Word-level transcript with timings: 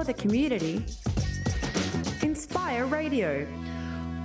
for 0.00 0.04
the 0.04 0.14
community. 0.14 0.82
Inspire 2.22 2.86
Radio. 2.86 3.46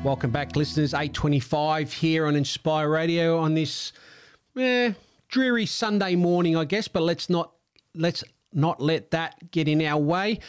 Welcome 0.06 0.32
back, 0.32 0.56
listeners. 0.56 0.94
825 0.94 1.92
here 1.92 2.28
on 2.28 2.38
Inspire 2.38 2.90
Radio 2.90 3.38
on 3.40 3.56
this 3.56 3.92
eh, 4.56 4.94
dreary 5.28 5.66
Sunday 5.66 6.16
morning, 6.16 6.56
I 6.56 6.64
guess, 6.64 6.88
but 6.88 7.04
let's 7.04 7.30
not 7.30 7.52
let's 7.94 8.24
not 8.54 8.80
let 8.80 9.12
that 9.12 9.52
get 9.52 9.68
in 9.68 9.82
our 9.82 10.00
way. 10.00 10.40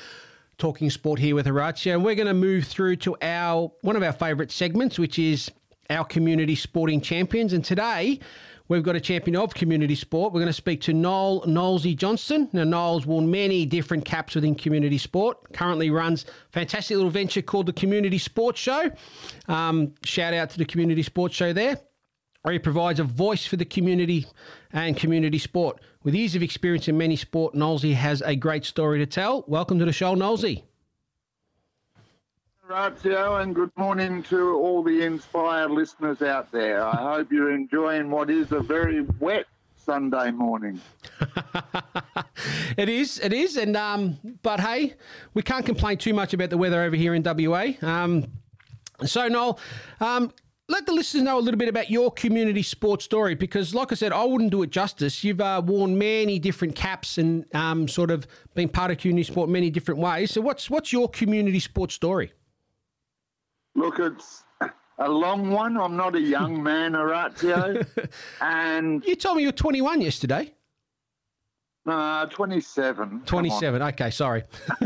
Talking 0.58 0.90
sport 0.90 1.18
here 1.18 1.34
with 1.34 1.46
Horatio, 1.46 1.94
and 1.94 2.04
we're 2.04 2.14
going 2.14 2.28
to 2.28 2.34
move 2.34 2.64
through 2.64 2.94
to 2.96 3.16
our 3.20 3.72
one 3.80 3.96
of 3.96 4.04
our 4.04 4.12
favourite 4.12 4.52
segments, 4.52 4.96
which 4.96 5.18
is 5.18 5.50
our 5.90 6.04
community 6.04 6.54
sporting 6.54 7.00
champions. 7.00 7.52
And 7.52 7.64
today 7.64 8.20
we've 8.68 8.82
got 8.82 8.96
a 8.96 9.00
champion 9.00 9.36
of 9.36 9.54
community 9.54 9.94
sport. 9.94 10.32
We're 10.32 10.40
going 10.40 10.48
to 10.48 10.52
speak 10.52 10.80
to 10.82 10.92
Noel 10.92 11.44
Nolesy 11.46 11.94
Johnston. 11.94 12.48
Now, 12.52 12.64
Noel's 12.64 13.06
worn 13.06 13.30
many 13.30 13.66
different 13.66 14.04
caps 14.04 14.34
within 14.34 14.54
community 14.54 14.98
sport. 14.98 15.52
Currently 15.52 15.90
runs 15.90 16.24
a 16.24 16.52
fantastic 16.52 16.96
little 16.96 17.10
venture 17.10 17.42
called 17.42 17.66
the 17.66 17.72
Community 17.72 18.18
Sports 18.18 18.60
Show. 18.60 18.90
Um, 19.48 19.94
shout 20.04 20.34
out 20.34 20.50
to 20.50 20.58
the 20.58 20.64
Community 20.64 21.02
Sports 21.02 21.34
Show 21.34 21.52
there 21.52 21.78
where 22.46 22.52
he 22.52 22.60
provides 22.60 23.00
a 23.00 23.04
voice 23.04 23.44
for 23.44 23.56
the 23.56 23.64
community 23.64 24.24
and 24.72 24.96
community 24.96 25.36
sport. 25.36 25.80
With 26.04 26.14
years 26.14 26.36
of 26.36 26.44
experience 26.44 26.86
in 26.86 26.96
many 26.96 27.16
sport, 27.16 27.54
Nolsey 27.56 27.92
has 27.94 28.22
a 28.22 28.36
great 28.36 28.64
story 28.64 29.00
to 29.00 29.06
tell. 29.06 29.44
Welcome 29.48 29.80
to 29.80 29.84
the 29.84 29.92
show, 29.92 30.14
Nolsey. 30.14 30.62
Ratio, 32.68 33.36
and 33.36 33.54
good 33.54 33.70
morning 33.76 34.24
to 34.24 34.54
all 34.54 34.82
the 34.82 35.02
inspired 35.02 35.70
listeners 35.70 36.20
out 36.20 36.50
there. 36.50 36.82
I 36.84 36.96
hope 36.96 37.30
you're 37.30 37.52
enjoying 37.52 38.10
what 38.10 38.28
is 38.28 38.50
a 38.50 38.58
very 38.58 39.02
wet 39.20 39.46
Sunday 39.76 40.32
morning. 40.32 40.80
it 42.76 42.88
is, 42.88 43.20
it 43.20 43.32
is, 43.32 43.56
and 43.56 43.76
um, 43.76 44.18
but 44.42 44.58
hey, 44.58 44.94
we 45.34 45.42
can't 45.42 45.64
complain 45.64 45.98
too 45.98 46.12
much 46.12 46.34
about 46.34 46.50
the 46.50 46.58
weather 46.58 46.82
over 46.82 46.96
here 46.96 47.14
in 47.14 47.22
WA. 47.22 47.68
Um, 47.82 48.26
so 49.04 49.28
Noel, 49.28 49.60
um, 50.00 50.32
let 50.68 50.86
the 50.86 50.92
listeners 50.92 51.22
know 51.22 51.38
a 51.38 51.40
little 51.40 51.58
bit 51.58 51.68
about 51.68 51.88
your 51.88 52.10
community 52.10 52.62
sports 52.62 53.04
story 53.04 53.36
because, 53.36 53.76
like 53.76 53.92
I 53.92 53.94
said, 53.94 54.10
I 54.10 54.24
wouldn't 54.24 54.50
do 54.50 54.64
it 54.64 54.70
justice. 54.70 55.22
You've 55.22 55.40
uh, 55.40 55.62
worn 55.64 55.98
many 55.98 56.40
different 56.40 56.74
caps 56.74 57.16
and 57.16 57.44
um, 57.54 57.86
sort 57.86 58.10
of 58.10 58.26
been 58.54 58.68
part 58.68 58.90
of 58.90 58.98
community 58.98 59.30
sport 59.30 59.48
many 59.48 59.70
different 59.70 60.00
ways. 60.00 60.32
So, 60.32 60.40
what's 60.40 60.68
what's 60.68 60.92
your 60.92 61.08
community 61.08 61.60
sports 61.60 61.94
story? 61.94 62.32
Look, 63.76 63.98
it's 63.98 64.42
a 64.98 65.08
long 65.08 65.50
one. 65.50 65.76
I'm 65.76 65.96
not 65.96 66.16
a 66.16 66.20
young 66.20 66.62
man, 66.70 66.94
Horatio, 66.94 67.82
and 68.40 69.04
you 69.04 69.14
told 69.14 69.36
me 69.36 69.42
you 69.42 69.48
were 69.48 69.52
21 69.52 70.00
yesterday. 70.00 70.52
Uh, 71.86 72.26
27. 72.26 73.22
27. 73.26 73.82
Okay, 73.82 74.10
sorry. 74.10 74.42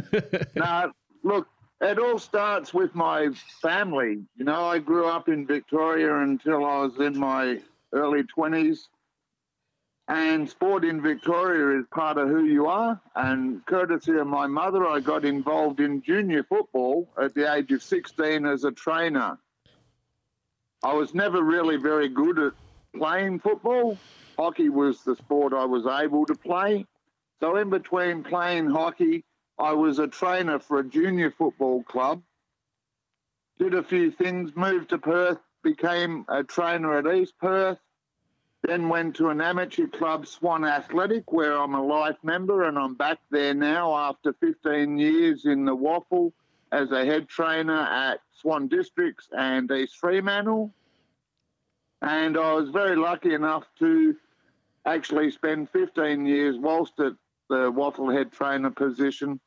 no, 0.57 0.93
look, 1.23 1.47
it 1.81 1.99
all 1.99 2.19
starts 2.19 2.75
with 2.75 2.95
my 2.95 3.29
family. 3.63 4.19
You 4.37 4.45
know, 4.45 4.67
I 4.67 4.81
grew 4.81 5.07
up 5.07 5.29
in 5.29 5.47
Victoria 5.47 6.19
until 6.19 6.67
I 6.67 6.83
was 6.83 6.99
in 6.99 7.19
my 7.19 7.59
early 7.95 8.25
20s. 8.25 8.89
And 10.11 10.51
sport 10.51 10.85
in 10.85 11.01
Victoria 11.01 11.79
is 11.79 11.87
part 11.93 12.19
of 12.19 12.27
who 12.27 12.45
you 12.45 12.67
are. 12.67 13.01
And 13.15 13.65
courtesy 13.65 14.19
of 14.19 14.27
my 14.27 14.49
mother, 14.49 14.85
I 14.85 14.99
got 14.99 15.25
involved 15.25 15.79
in 15.79 16.03
junior 16.03 16.43
football 16.43 17.09
at 17.17 17.33
the 17.33 17.55
age 17.55 17.71
of 17.71 17.81
16 17.81 18.45
as 18.45 18.65
a 18.65 18.73
trainer. 18.73 19.39
I 20.83 20.95
was 20.95 21.15
never 21.15 21.41
really 21.45 21.77
very 21.77 22.09
good 22.09 22.41
at 22.41 22.53
playing 22.93 23.39
football. 23.39 23.97
Hockey 24.37 24.69
was 24.69 25.01
the 25.05 25.15
sport 25.15 25.53
I 25.53 25.65
was 25.67 25.87
able 25.87 26.27
to 26.27 26.35
play. 26.35 26.87
So, 27.39 27.55
in 27.55 27.71
between 27.71 28.25
playing 28.25 28.69
hockey 28.69 29.25
I 29.61 29.75
was 29.75 30.01
a 30.01 30.09
trainer 30.09 30.59
for 30.59 30.81
a 30.81 30.85
junior 30.85 31.31
football 31.31 31.85
club, 31.85 32.21
did 33.61 33.75
a 33.75 33.83
few 33.85 34.11
things, 34.11 34.57
moved 34.57 34.89
to 34.89 34.99
Perth, 34.99 35.39
became 35.63 36.25
a 36.29 36.43
trainer 36.43 36.99
at 36.99 37.15
East 37.15 37.35
Perth, 37.39 37.79
then 38.63 38.89
went 38.89 39.17
to 39.17 39.29
an 39.29 39.41
amateur 39.41 39.87
club, 39.87 40.27
Swan 40.27 40.65
Athletic, 40.65 41.33
where 41.33 41.57
I'm 41.57 41.75
a 41.75 41.83
life 41.83 42.19
member, 42.23 42.65
and 42.65 42.79
I'm 42.79 42.95
back 42.95 43.19
there 43.31 43.55
now 43.55 43.97
after 43.97 44.33
15 44.35 44.99
years 44.99 45.47
in 45.47 45.65
the 45.65 45.75
WAFL 45.75 46.33
as 46.73 46.91
a 46.93 47.05
head 47.05 47.29
trainer 47.29 47.81
at 47.81 48.21
Swan 48.33 48.69
Districts 48.69 49.29
and 49.37 49.71
East 49.71 49.97
Fremantle. 49.97 50.73
And 52.03 52.37
I 52.37 52.53
was 52.53 52.71
very 52.71 52.97
lucky 52.97 53.35
enough 53.35 53.65
to 53.79 54.17
actually 54.87 55.31
spend 55.31 55.71
15 55.71 56.27
years 56.27 56.57
whilst 56.59 56.99
at 57.01 57.15
the 57.49 57.73
WAFL 57.73 58.15
head 58.15 58.31
trainer 58.31 58.71
position 58.71 59.41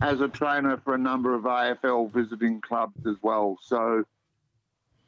as 0.00 0.20
a 0.20 0.28
trainer 0.28 0.76
for 0.76 0.94
a 0.94 0.98
number 0.98 1.34
of 1.34 1.44
AFL 1.44 2.12
visiting 2.12 2.60
clubs 2.60 3.06
as 3.06 3.16
well. 3.22 3.58
So 3.62 4.04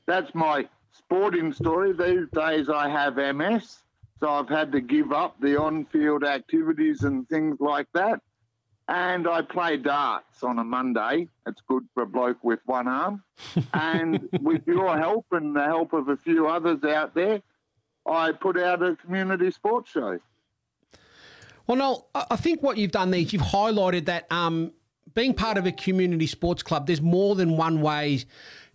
that's 0.06 0.34
my 0.34 0.68
sporting 0.92 1.52
story. 1.52 1.92
These 1.92 2.28
days 2.32 2.68
I 2.68 2.88
have 2.88 3.16
MS, 3.16 3.78
so 4.20 4.28
I've 4.28 4.48
had 4.48 4.72
to 4.72 4.80
give 4.80 5.12
up 5.12 5.40
the 5.40 5.60
on 5.60 5.84
field 5.86 6.24
activities 6.24 7.02
and 7.02 7.28
things 7.28 7.58
like 7.60 7.86
that. 7.94 8.20
And 8.88 9.28
I 9.28 9.42
play 9.42 9.76
darts 9.76 10.42
on 10.42 10.58
a 10.58 10.64
Monday. 10.64 11.28
It's 11.46 11.60
good 11.68 11.84
for 11.92 12.04
a 12.04 12.06
bloke 12.06 12.42
with 12.42 12.60
one 12.64 12.88
arm. 12.88 13.22
and 13.74 14.28
with 14.40 14.66
your 14.66 14.96
help 14.96 15.26
and 15.32 15.54
the 15.54 15.64
help 15.64 15.92
of 15.92 16.08
a 16.08 16.16
few 16.16 16.48
others 16.48 16.82
out 16.84 17.14
there, 17.14 17.42
I 18.06 18.32
put 18.32 18.58
out 18.58 18.82
a 18.82 18.96
community 18.96 19.50
sports 19.50 19.90
show. 19.90 20.18
Well, 21.66 21.76
Noel, 21.76 22.08
I 22.14 22.36
think 22.36 22.62
what 22.62 22.78
you've 22.78 22.92
done 22.92 23.10
there 23.10 23.20
is 23.20 23.34
you've 23.34 23.42
highlighted 23.42 24.06
that 24.06 24.30
um, 24.32 24.72
being 25.14 25.34
part 25.34 25.58
of 25.58 25.66
a 25.66 25.72
community 25.72 26.26
sports 26.26 26.62
club, 26.62 26.86
there's 26.86 27.02
more 27.02 27.34
than 27.34 27.58
one 27.58 27.82
way 27.82 28.24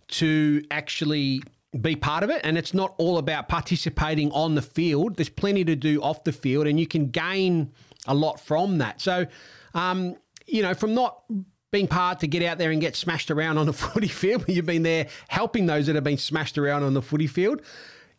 to 0.06 0.62
actually 0.70 1.42
be 1.80 1.96
part 1.96 2.22
of 2.22 2.30
it. 2.30 2.40
And 2.44 2.56
it's 2.56 2.74
not 2.74 2.94
all 2.98 3.18
about 3.18 3.48
participating 3.48 4.30
on 4.32 4.54
the 4.54 4.62
field. 4.62 5.16
There's 5.16 5.28
plenty 5.28 5.64
to 5.64 5.76
do 5.76 6.02
off 6.02 6.24
the 6.24 6.32
field, 6.32 6.66
and 6.66 6.78
you 6.78 6.86
can 6.86 7.10
gain 7.10 7.72
a 8.06 8.14
lot 8.14 8.40
from 8.40 8.78
that. 8.78 9.00
So, 9.00 9.26
um, 9.74 10.16
you 10.46 10.62
know, 10.62 10.74
from 10.74 10.94
not 10.94 11.22
being 11.70 11.88
part 11.88 12.20
to 12.20 12.28
get 12.28 12.42
out 12.42 12.58
there 12.58 12.70
and 12.70 12.80
get 12.80 12.94
smashed 12.94 13.30
around 13.30 13.58
on 13.58 13.66
the 13.66 13.72
footy 13.84 14.08
field, 14.08 14.44
you've 14.48 14.66
been 14.66 14.82
there 14.82 15.08
helping 15.28 15.66
those 15.66 15.86
that 15.86 15.94
have 15.94 16.04
been 16.04 16.18
smashed 16.18 16.58
around 16.58 16.82
on 16.82 16.94
the 16.94 17.02
footy 17.02 17.26
field. 17.26 17.62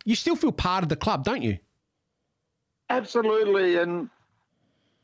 You 0.04 0.14
still 0.14 0.36
feel 0.36 0.52
part 0.52 0.82
of 0.82 0.88
the 0.88 0.96
club, 0.96 1.24
don't 1.24 1.42
you? 1.42 1.58
Absolutely. 2.90 3.76
And 3.78 4.08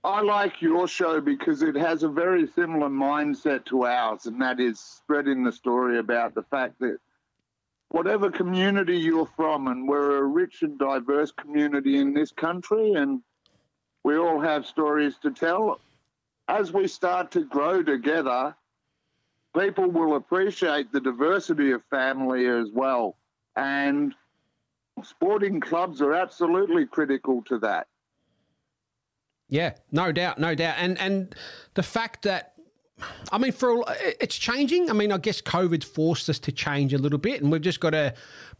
I 0.05 0.21
like 0.21 0.61
your 0.61 0.87
show 0.87 1.21
because 1.21 1.62
it 1.62 1.77
has 1.77 2.03
a 2.03 2.09
very 2.09 2.47
similar 2.47 2.89
mindset 2.89 3.65
to 3.67 3.87
ours, 3.87 4.27
and 4.27 4.41
that 4.41 4.61
is 4.61 4.79
spreading 4.79 5.45
the 5.45 5.53
story 5.53 5.99
about 5.99 6.35
the 6.35 6.43
fact 6.43 6.79
that 6.81 6.99
whatever 7.93 8.31
community 8.31 8.97
you're 8.97 9.29
from, 9.37 9.69
and 9.69 9.87
we're 9.87 10.17
a 10.17 10.25
rich 10.25 10.63
and 10.63 10.79
diverse 10.79 11.31
community 11.31 11.99
in 11.99 12.15
this 12.15 12.33
country, 12.33 12.95
and 12.95 13.21
we 14.03 14.17
all 14.17 14.41
have 14.41 14.67
stories 14.67 15.17
to 15.23 15.31
tell. 15.31 15.79
As 16.49 16.73
we 16.73 16.89
start 16.89 17.31
to 17.33 17.45
grow 17.45 17.83
together, 17.83 18.57
people 19.57 19.91
will 19.91 20.17
appreciate 20.17 20.91
the 20.91 21.01
diversity 21.01 21.73
of 21.73 21.83
family 21.91 22.47
as 22.47 22.71
well. 22.73 23.17
And 23.57 24.15
sporting 25.05 25.61
clubs 25.61 26.01
are 26.01 26.15
absolutely 26.15 26.87
critical 26.87 27.43
to 27.45 27.59
that. 27.59 27.89
Yeah, 29.51 29.75
no 29.91 30.13
doubt, 30.13 30.39
no 30.39 30.55
doubt, 30.55 30.77
and 30.79 30.99
and 30.99 31.35
the 31.75 31.83
fact 31.83 32.23
that 32.23 32.52
I 33.31 33.39
mean, 33.39 33.53
for 33.53 33.85
it's 34.21 34.37
changing. 34.37 34.91
I 34.91 34.93
mean, 34.93 35.13
I 35.13 35.19
guess 35.19 35.41
COVID's 35.41 35.85
forced 35.85 36.29
us 36.29 36.39
to 36.41 36.53
change 36.53 36.93
a 36.93 36.99
little 36.99 37.19
bit, 37.19 37.43
and 37.43 37.51
we've 37.51 37.63
just 37.63 37.81
got 37.81 37.91
to 37.91 38.15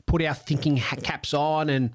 put 0.07 0.23
our 0.23 0.35
thinking 0.35 0.77
caps 0.79 1.35
on 1.35 1.71
and 1.71 1.91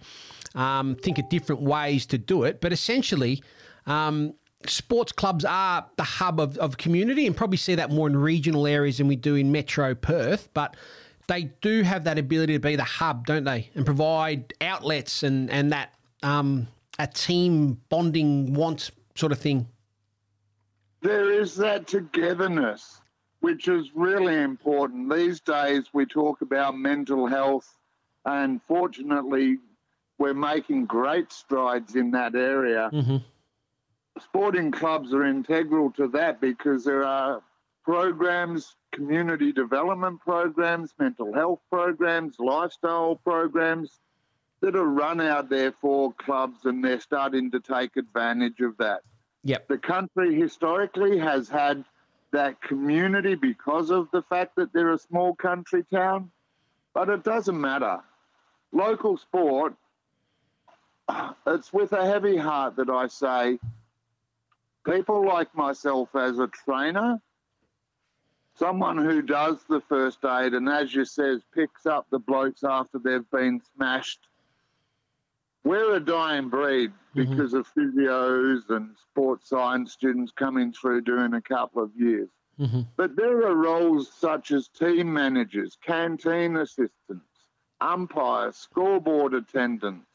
um, 0.55 0.95
think 0.95 1.17
of 1.17 1.29
different 1.29 1.61
ways 1.61 2.05
to 2.07 2.17
do 2.17 2.43
it. 2.43 2.61
But 2.61 2.73
essentially, 2.73 3.43
um, 3.85 4.33
sports 4.65 5.11
clubs 5.11 5.45
are 5.45 5.85
the 5.97 6.03
hub 6.03 6.39
of, 6.39 6.57
of 6.57 6.77
community, 6.77 7.27
and 7.27 7.35
probably 7.35 7.57
see 7.57 7.75
that 7.75 7.91
more 7.91 8.07
in 8.07 8.15
regional 8.15 8.67
areas 8.67 8.97
than 8.97 9.07
we 9.07 9.15
do 9.15 9.35
in 9.35 9.51
Metro 9.51 9.95
Perth. 9.95 10.49
But 10.53 10.75
they 11.27 11.51
do 11.61 11.81
have 11.83 12.05
that 12.05 12.17
ability 12.17 12.53
to 12.53 12.59
be 12.59 12.75
the 12.75 12.83
hub, 12.83 13.25
don't 13.25 13.43
they, 13.43 13.69
and 13.75 13.85
provide 13.85 14.53
outlets 14.61 15.23
and 15.23 15.49
and 15.51 15.71
that 15.71 15.93
um, 16.23 16.67
a 16.99 17.07
team 17.07 17.79
bonding 17.89 18.53
want 18.53 18.91
sort 19.15 19.31
of 19.31 19.39
thing? 19.39 19.67
There 21.01 21.31
is 21.31 21.55
that 21.57 21.87
togetherness, 21.87 23.01
which 23.39 23.67
is 23.67 23.91
really 23.95 24.35
important. 24.35 25.13
These 25.13 25.41
days, 25.41 25.85
we 25.93 26.05
talk 26.05 26.41
about 26.41 26.77
mental 26.77 27.27
health, 27.27 27.77
and 28.25 28.61
fortunately, 28.67 29.57
we're 30.17 30.33
making 30.33 30.85
great 30.85 31.31
strides 31.31 31.95
in 31.95 32.11
that 32.11 32.35
area. 32.35 32.89
Mm-hmm. 32.91 33.17
Sporting 34.19 34.71
clubs 34.71 35.13
are 35.13 35.25
integral 35.25 35.91
to 35.91 36.07
that 36.09 36.41
because 36.41 36.83
there 36.83 37.03
are 37.03 37.43
programs, 37.83 38.75
community 38.91 39.51
development 39.51 40.19
programs, 40.19 40.93
mental 40.99 41.31
health 41.33 41.59
programs, 41.69 42.39
lifestyle 42.39 43.15
programs 43.15 43.99
that 44.61 44.75
are 44.75 44.87
run 44.87 45.21
out 45.21 45.49
there 45.49 45.71
for 45.79 46.11
clubs, 46.13 46.65
and 46.65 46.83
they're 46.83 46.99
starting 46.99 47.51
to 47.51 47.59
take 47.59 47.95
advantage 47.95 48.59
of 48.59 48.75
that. 48.77 49.01
Yep. 49.47 49.69
The 49.69 49.77
country 49.77 50.35
historically 50.35 51.17
has 51.19 51.47
had 51.47 51.85
that 52.33 52.61
community 52.61 53.35
because 53.35 53.91
of 53.91 54.09
the 54.11 54.21
fact 54.21 54.57
that 54.57 54.73
they're 54.73 54.91
a 54.91 54.97
small 54.97 55.35
country 55.35 55.85
town, 55.89 56.31
but 56.93 57.07
it 57.07 57.23
doesn't 57.23 57.59
matter. 57.59 58.01
Local 58.73 59.15
sport, 59.15 59.73
it's 61.47 61.71
with 61.71 61.93
a 61.93 62.05
heavy 62.05 62.35
heart 62.35 62.75
that 62.75 62.89
I 62.89 63.07
say 63.07 63.57
people 64.85 65.25
like 65.25 65.55
myself 65.55 66.13
as 66.13 66.39
a 66.39 66.47
trainer, 66.47 67.21
someone 68.55 68.97
who 68.97 69.21
does 69.21 69.59
the 69.69 69.79
first 69.87 70.25
aid 70.25 70.55
and, 70.55 70.67
as 70.67 70.93
you 70.93 71.05
says, 71.05 71.41
picks 71.55 71.85
up 71.85 72.05
the 72.09 72.19
blokes 72.19 72.65
after 72.65 72.99
they've 72.99 73.31
been 73.31 73.61
smashed. 73.77 74.19
We're 75.63 75.95
a 75.95 76.01
dying 76.01 76.49
breed 76.49 76.91
Mm-hmm. 77.17 77.31
because 77.31 77.53
of 77.53 77.67
physios 77.73 78.69
and 78.69 78.95
sports 79.09 79.49
science 79.49 79.91
students 79.91 80.31
coming 80.31 80.71
through 80.71 81.01
doing 81.01 81.33
a 81.33 81.41
couple 81.41 81.81
of 81.81 81.91
years. 81.95 82.29
Mm-hmm. 82.59 82.81
But 82.95 83.15
there 83.15 83.47
are 83.47 83.55
roles 83.55 84.11
such 84.11 84.51
as 84.51 84.67
team 84.67 85.11
managers, 85.13 85.77
canteen 85.85 86.57
assistants, 86.57 87.25
umpires, 87.81 88.55
scoreboard 88.55 89.33
attendants, 89.33 90.07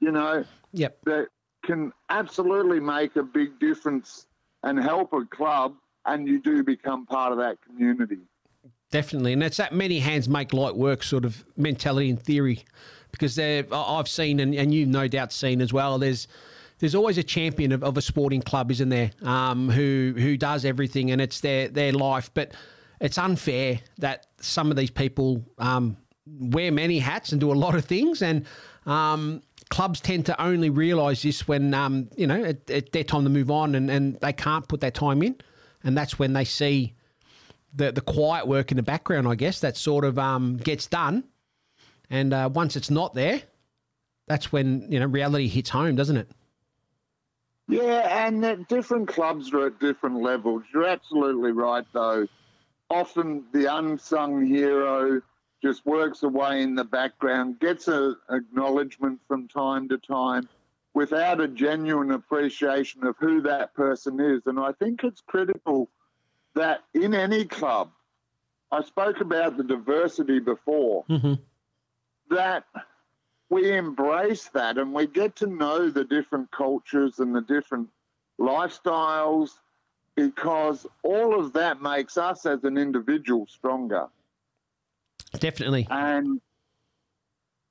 you 0.00 0.12
know, 0.12 0.44
Yep. 0.72 0.98
that 1.04 1.28
can 1.64 1.92
absolutely 2.08 2.80
make 2.80 3.16
a 3.16 3.22
big 3.22 3.58
difference 3.58 4.26
and 4.62 4.78
help 4.82 5.12
a 5.12 5.24
club, 5.24 5.74
and 6.06 6.26
you 6.26 6.40
do 6.40 6.62
become 6.62 7.06
part 7.06 7.32
of 7.32 7.38
that 7.38 7.58
community. 7.62 8.18
Definitely, 8.90 9.32
and 9.32 9.42
it's 9.42 9.56
that 9.58 9.72
many 9.72 10.00
hands 10.00 10.28
make 10.28 10.52
light 10.52 10.76
work 10.76 11.02
sort 11.04 11.24
of 11.24 11.44
mentality 11.56 12.10
and 12.10 12.20
theory, 12.20 12.64
because 13.12 13.34
there 13.36 13.64
I- 13.72 13.98
I've 13.98 14.08
seen 14.08 14.40
and, 14.40 14.54
and 14.54 14.72
you've 14.74 14.88
no 14.88 15.08
doubt 15.08 15.32
seen 15.32 15.60
as 15.60 15.72
well. 15.72 15.98
There's 15.98 16.28
there's 16.78 16.94
always 16.94 17.18
a 17.18 17.22
champion 17.22 17.72
of, 17.72 17.84
of 17.84 17.98
a 17.98 18.02
sporting 18.02 18.40
club, 18.40 18.70
isn't 18.70 18.88
there? 18.88 19.10
Um, 19.22 19.68
who 19.68 20.14
who 20.16 20.36
does 20.36 20.64
everything 20.64 21.10
and 21.10 21.20
it's 21.20 21.40
their 21.40 21.68
their 21.68 21.92
life, 21.92 22.30
but 22.32 22.52
it's 23.00 23.18
unfair 23.18 23.80
that 23.98 24.26
some 24.40 24.70
of 24.70 24.76
these 24.76 24.90
people 24.90 25.44
um, 25.58 25.96
wear 26.26 26.70
many 26.70 26.98
hats 26.98 27.32
and 27.32 27.40
do 27.40 27.50
a 27.52 27.54
lot 27.54 27.74
of 27.74 27.84
things, 27.84 28.22
and 28.22 28.46
um, 28.86 29.42
clubs 29.70 30.00
tend 30.00 30.26
to 30.26 30.42
only 30.42 30.70
realise 30.70 31.22
this 31.22 31.48
when 31.48 31.72
um, 31.74 32.08
you 32.16 32.26
know 32.26 32.42
it, 32.42 32.68
it, 32.70 32.92
their 32.92 33.04
time 33.04 33.24
to 33.24 33.30
move 33.30 33.50
on, 33.50 33.74
and, 33.74 33.90
and 33.90 34.16
they 34.20 34.32
can't 34.32 34.68
put 34.68 34.80
that 34.80 34.94
time 34.94 35.22
in, 35.22 35.36
and 35.82 35.96
that's 35.96 36.18
when 36.18 36.32
they 36.34 36.44
see 36.44 36.94
the 37.74 37.92
the 37.92 38.00
quiet 38.00 38.46
work 38.46 38.70
in 38.70 38.76
the 38.76 38.82
background, 38.82 39.28
I 39.28 39.34
guess, 39.34 39.60
that 39.60 39.76
sort 39.76 40.04
of 40.04 40.18
um, 40.18 40.56
gets 40.56 40.86
done. 40.86 41.24
And 42.10 42.34
uh, 42.34 42.50
once 42.52 42.76
it's 42.76 42.90
not 42.90 43.14
there, 43.14 43.42
that's 44.26 44.52
when 44.52 44.90
you 44.90 45.00
know 45.00 45.06
reality 45.06 45.48
hits 45.48 45.70
home, 45.70 45.96
doesn't 45.96 46.16
it? 46.16 46.28
Yeah, 47.68 48.26
and 48.26 48.42
that 48.42 48.68
different 48.68 49.08
clubs 49.08 49.52
are 49.54 49.68
at 49.68 49.78
different 49.78 50.22
levels. 50.22 50.64
You're 50.74 50.88
absolutely 50.88 51.52
right, 51.52 51.84
though. 51.92 52.26
Often 52.90 53.44
the 53.52 53.72
unsung 53.72 54.44
hero 54.44 55.22
just 55.62 55.86
works 55.86 56.24
away 56.24 56.62
in 56.62 56.74
the 56.74 56.84
background, 56.84 57.60
gets 57.60 57.86
a 57.86 58.14
acknowledgement 58.28 59.20
from 59.28 59.46
time 59.46 59.88
to 59.88 59.98
time 59.98 60.48
without 60.94 61.40
a 61.40 61.46
genuine 61.46 62.10
appreciation 62.10 63.06
of 63.06 63.14
who 63.20 63.42
that 63.42 63.72
person 63.74 64.18
is. 64.18 64.42
And 64.46 64.58
I 64.58 64.72
think 64.72 65.04
it's 65.04 65.20
critical 65.20 65.88
that 66.56 66.80
in 66.94 67.14
any 67.14 67.44
club, 67.44 67.90
I 68.72 68.82
spoke 68.82 69.20
about 69.20 69.56
the 69.56 69.64
diversity 69.64 70.40
before, 70.40 71.04
that 72.30 72.64
we 73.50 73.76
embrace 73.76 74.48
that 74.54 74.78
and 74.78 74.92
we 74.92 75.06
get 75.06 75.36
to 75.36 75.46
know 75.46 75.90
the 75.90 76.04
different 76.04 76.50
cultures 76.50 77.18
and 77.18 77.34
the 77.34 77.40
different 77.42 77.88
lifestyles 78.40 79.50
because 80.14 80.86
all 81.02 81.38
of 81.38 81.52
that 81.52 81.82
makes 81.82 82.16
us 82.16 82.46
as 82.46 82.64
an 82.64 82.78
individual 82.78 83.46
stronger. 83.46 84.06
Definitely. 85.38 85.86
And 85.90 86.40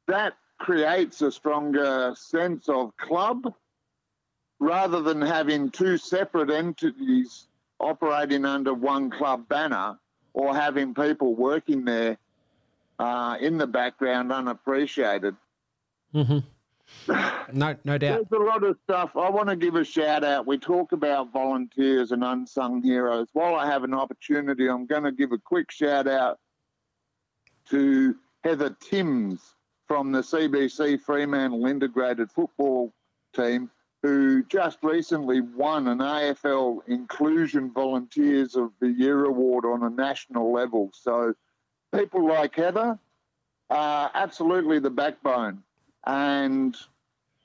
that 0.08 0.34
creates 0.58 1.22
a 1.22 1.32
stronger 1.32 2.14
sense 2.16 2.68
of 2.68 2.96
club 2.98 3.54
rather 4.60 5.02
than 5.02 5.22
having 5.22 5.70
two 5.70 5.98
separate 5.98 6.50
entities 6.50 7.48
operating 7.80 8.46
under 8.46 8.74
one 8.74 9.10
club 9.10 9.48
banner 9.48 9.98
or 10.34 10.54
having 10.54 10.94
people 10.94 11.34
working 11.36 11.86
there 11.86 12.18
uh, 13.00 13.38
in 13.40 13.58
the 13.58 13.68
background 13.68 14.32
unappreciated. 14.32 15.36
No, 17.54 17.76
no 17.84 17.98
doubt. 17.98 18.28
There's 18.30 18.42
a 18.42 18.44
lot 18.44 18.64
of 18.64 18.78
stuff. 18.84 19.12
I 19.16 19.30
want 19.30 19.50
to 19.50 19.56
give 19.56 19.76
a 19.76 19.84
shout 19.84 20.24
out. 20.24 20.46
We 20.46 20.58
talk 20.58 20.92
about 20.92 21.32
volunteers 21.32 22.12
and 22.12 22.24
unsung 22.24 22.82
heroes. 22.84 23.28
While 23.34 23.56
I 23.56 23.66
have 23.68 23.84
an 23.84 23.94
opportunity, 23.94 24.68
I'm 24.68 24.86
going 24.86 25.04
to 25.04 25.12
give 25.12 25.32
a 25.32 25.38
quick 25.38 25.72
shout 25.72 26.08
out 26.08 26.40
to 27.70 28.16
Heather 28.44 28.76
Timms 28.80 29.56
from 29.88 30.12
the 30.12 30.22
CBC 30.22 31.02
Fremantle 31.02 31.66
Integrated 31.66 32.32
Football 32.32 32.94
Team, 33.36 33.70
who 34.04 34.44
just 34.44 34.80
recently 34.84 35.42
won 35.42 35.88
an 35.88 36.00
AFL 36.00 36.80
Inclusion 36.88 37.72
Volunteers 37.72 38.56
of 38.56 38.72
the 38.80 38.90
Year 38.90 39.26
award 39.26 39.66
on 39.66 39.84
a 39.84 39.90
national 39.90 40.52
level. 40.52 40.92
So 40.94 41.34
people 41.96 42.28
like 42.28 42.56
Heather 42.56 42.98
are 43.70 44.12
absolutely 44.14 44.80
the 44.80 44.90
backbone. 44.90 45.64
And 46.06 46.76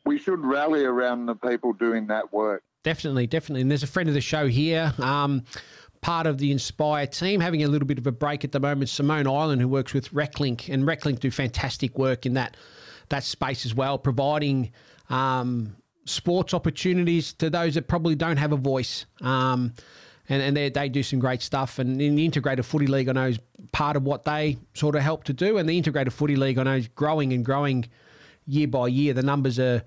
we 0.05 0.19
should 0.19 0.45
rally 0.45 0.85
around 0.85 1.27
the 1.27 1.35
people 1.35 1.73
doing 1.73 2.07
that 2.09 2.33
work. 2.33 2.63
Definitely, 2.83 3.27
definitely. 3.27 3.63
And 3.63 3.71
there's 3.71 3.83
a 3.83 3.89
friend 3.89 4.09
of 4.09 4.15
the 4.15 4.21
show 4.21 4.47
here, 4.47 4.93
um, 4.99 5.45
part 6.03 6.27
of 6.27 6.37
the 6.39 6.53
Inspire 6.53 7.07
team, 7.07 7.41
having 7.41 7.65
a 7.65 7.69
little 7.69 7.87
bit 7.87 7.99
of 7.99 8.07
a 8.07 8.13
break 8.13 8.45
at 8.45 8.53
the 8.53 8.61
moment. 8.61 8.91
Simone 8.91 9.27
Island, 9.27 9.63
who 9.63 9.69
works 9.69 9.95
with 9.95 10.11
RecLink, 10.13 10.73
and 10.73 10.85
RecLink 10.85 11.21
do 11.21 11.31
fantastic 11.31 11.99
work 11.99 12.27
in 12.27 12.35
that 12.35 12.57
that 13.11 13.25
space 13.25 13.67
as 13.67 13.75
well, 13.75 13.99
providing 13.99 14.73
um, 15.11 15.77
sports 16.07 16.55
opportunities 16.55 17.35
to 17.35 17.51
those 17.51 17.75
that 17.75 17.87
probably 17.87 18.15
don't 18.15 18.39
have 18.39 18.53
a 18.53 18.57
voice. 18.57 19.07
Um, 19.21 19.75
and 20.29 20.43
and 20.43 20.75
they, 20.75 20.89
do 20.89 21.03
some 21.03 21.19
great 21.19 21.43
stuff. 21.43 21.79
And 21.79 22.01
in 22.01 22.17
the 22.17 22.25
Integrated 22.25 22.65
Footy 22.65 22.87
League, 22.87 23.09
I 23.09 23.13
know 23.13 23.27
is 23.27 23.39
part 23.75 23.97
of 23.97 24.05
what 24.05 24.25
they 24.25 24.57
sort 24.73 24.95
of 24.95 25.03
help 25.03 25.25
to 25.25 25.33
do. 25.33 25.59
And 25.59 25.69
the 25.69 25.77
Integrated 25.77 26.13
Footy 26.13 26.37
League, 26.37 26.59
I 26.59 26.63
know, 26.63 26.77
is 26.77 26.89
growing 26.89 27.33
and 27.33 27.45
growing 27.45 27.85
year 28.47 28.69
by 28.69 28.87
year. 28.87 29.13
The 29.13 29.23
numbers 29.23 29.59
are 29.59 29.83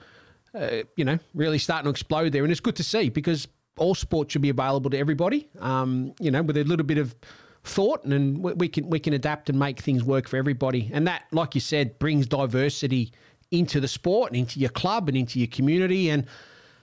uh, 0.53 0.83
you 0.95 1.05
know, 1.05 1.17
really 1.33 1.57
starting 1.57 1.85
to 1.85 1.89
explode 1.89 2.31
there. 2.31 2.43
And 2.43 2.51
it's 2.51 2.59
good 2.59 2.75
to 2.75 2.83
see 2.83 3.09
because 3.09 3.47
all 3.77 3.95
sports 3.95 4.33
should 4.33 4.41
be 4.41 4.49
available 4.49 4.89
to 4.89 4.97
everybody, 4.97 5.47
um, 5.59 6.13
you 6.19 6.31
know, 6.31 6.41
with 6.41 6.57
a 6.57 6.63
little 6.63 6.85
bit 6.85 6.97
of 6.97 7.15
thought 7.63 8.03
and 8.05 8.41
we, 8.43 8.53
we 8.53 8.67
can 8.67 8.89
we 8.89 8.99
can 8.99 9.13
adapt 9.13 9.49
and 9.49 9.59
make 9.59 9.79
things 9.79 10.03
work 10.03 10.27
for 10.27 10.37
everybody. 10.37 10.89
And 10.93 11.07
that, 11.07 11.25
like 11.31 11.55
you 11.55 11.61
said, 11.61 11.99
brings 11.99 12.27
diversity 12.27 13.13
into 13.51 13.79
the 13.79 13.87
sport 13.87 14.31
and 14.31 14.39
into 14.39 14.59
your 14.59 14.69
club 14.69 15.07
and 15.07 15.17
into 15.17 15.39
your 15.39 15.47
community. 15.47 16.09
And 16.09 16.25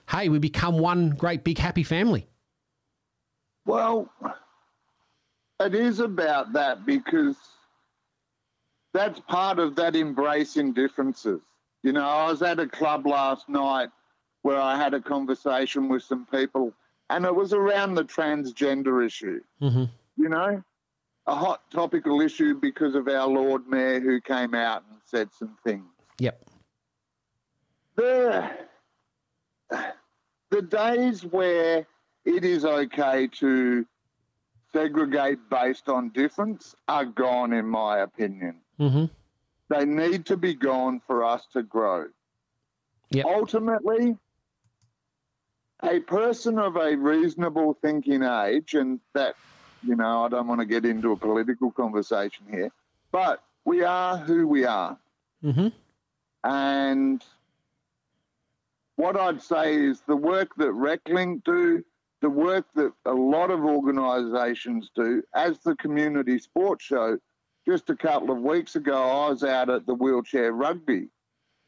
hey, 0.09 0.29
we 0.29 0.39
become 0.39 0.79
one 0.79 1.11
great 1.11 1.43
big 1.43 1.57
happy 1.57 1.83
family. 1.83 2.27
Well, 3.65 4.09
it 5.65 5.75
is 5.75 5.99
about 5.99 6.53
that 6.53 6.85
because 6.85 7.35
that's 8.93 9.19
part 9.21 9.59
of 9.59 9.75
that 9.75 9.95
embracing 9.95 10.73
differences. 10.73 11.41
You 11.83 11.91
know, 11.91 12.07
I 12.07 12.29
was 12.29 12.41
at 12.41 12.59
a 12.59 12.67
club 12.67 13.05
last 13.05 13.49
night 13.49 13.89
where 14.43 14.59
I 14.59 14.77
had 14.77 14.93
a 14.93 15.01
conversation 15.01 15.89
with 15.89 16.03
some 16.03 16.25
people, 16.27 16.71
and 17.09 17.25
it 17.25 17.35
was 17.35 17.51
around 17.51 17.95
the 17.95 18.03
transgender 18.03 19.05
issue. 19.05 19.41
Mhm. 19.61 19.89
You 20.17 20.29
know, 20.29 20.63
a 21.27 21.35
hot 21.35 21.69
topical 21.71 22.21
issue 22.21 22.53
because 22.53 22.95
of 22.95 23.07
our 23.07 23.27
Lord 23.27 23.67
Mayor 23.67 23.99
who 23.99 24.21
came 24.21 24.53
out 24.53 24.83
and 24.89 24.99
said 25.05 25.33
some 25.33 25.57
things. 25.63 25.85
Yep. 26.19 26.41
the 27.95 28.51
the 30.49 30.61
days 30.61 31.25
where 31.25 31.87
it 32.25 32.43
is 32.43 32.65
okay 32.65 33.27
to 33.27 33.85
segregate 34.75 35.39
based 35.49 35.87
on 35.87 36.09
difference 36.09 36.75
are 36.89 37.05
gone, 37.05 37.53
in 37.53 37.65
my 37.65 37.99
opinion. 37.99 38.57
Mm-hmm. 38.77 39.05
They 39.69 39.85
need 39.85 40.25
to 40.25 40.35
be 40.35 40.53
gone 40.53 41.01
for 41.07 41.23
us 41.23 41.47
to 41.53 41.63
grow. 41.63 42.07
Yep. 43.11 43.25
Ultimately, 43.25 44.17
a 45.81 45.99
person 46.01 46.59
of 46.59 46.75
a 46.75 46.95
reasonable 46.97 47.77
thinking 47.81 48.23
age, 48.23 48.73
and 48.73 48.99
that, 49.13 49.35
you 49.81 49.95
know, 49.95 50.25
I 50.25 50.29
don't 50.29 50.47
want 50.47 50.59
to 50.59 50.65
get 50.65 50.83
into 50.85 51.13
a 51.13 51.15
political 51.15 51.71
conversation 51.71 52.45
here, 52.49 52.71
but 53.11 53.41
we 53.63 53.83
are 53.83 54.17
who 54.17 54.45
we 54.45 54.65
are. 54.65 54.97
Mm-hmm. 55.41 55.69
And 56.43 57.23
what 58.97 59.15
I'd 59.15 59.41
say 59.41 59.75
is 59.75 60.01
the 60.01 60.17
work 60.17 60.53
that 60.57 60.69
RecLink 60.69 61.45
do, 61.45 61.83
the 62.25 62.29
work 62.31 62.65
that 62.73 62.91
a 63.05 63.13
lot 63.13 63.51
of 63.51 63.59
organisations 63.63 64.89
do, 64.95 65.21
as 65.35 65.59
the 65.59 65.75
community 65.75 66.39
sports 66.39 66.83
show. 66.83 67.19
Just 67.67 67.91
a 67.91 67.95
couple 67.95 68.31
of 68.31 68.39
weeks 68.39 68.75
ago, 68.75 68.95
I 68.95 69.29
was 69.29 69.43
out 69.43 69.69
at 69.69 69.85
the 69.85 69.93
wheelchair 69.93 70.51
rugby, 70.51 71.09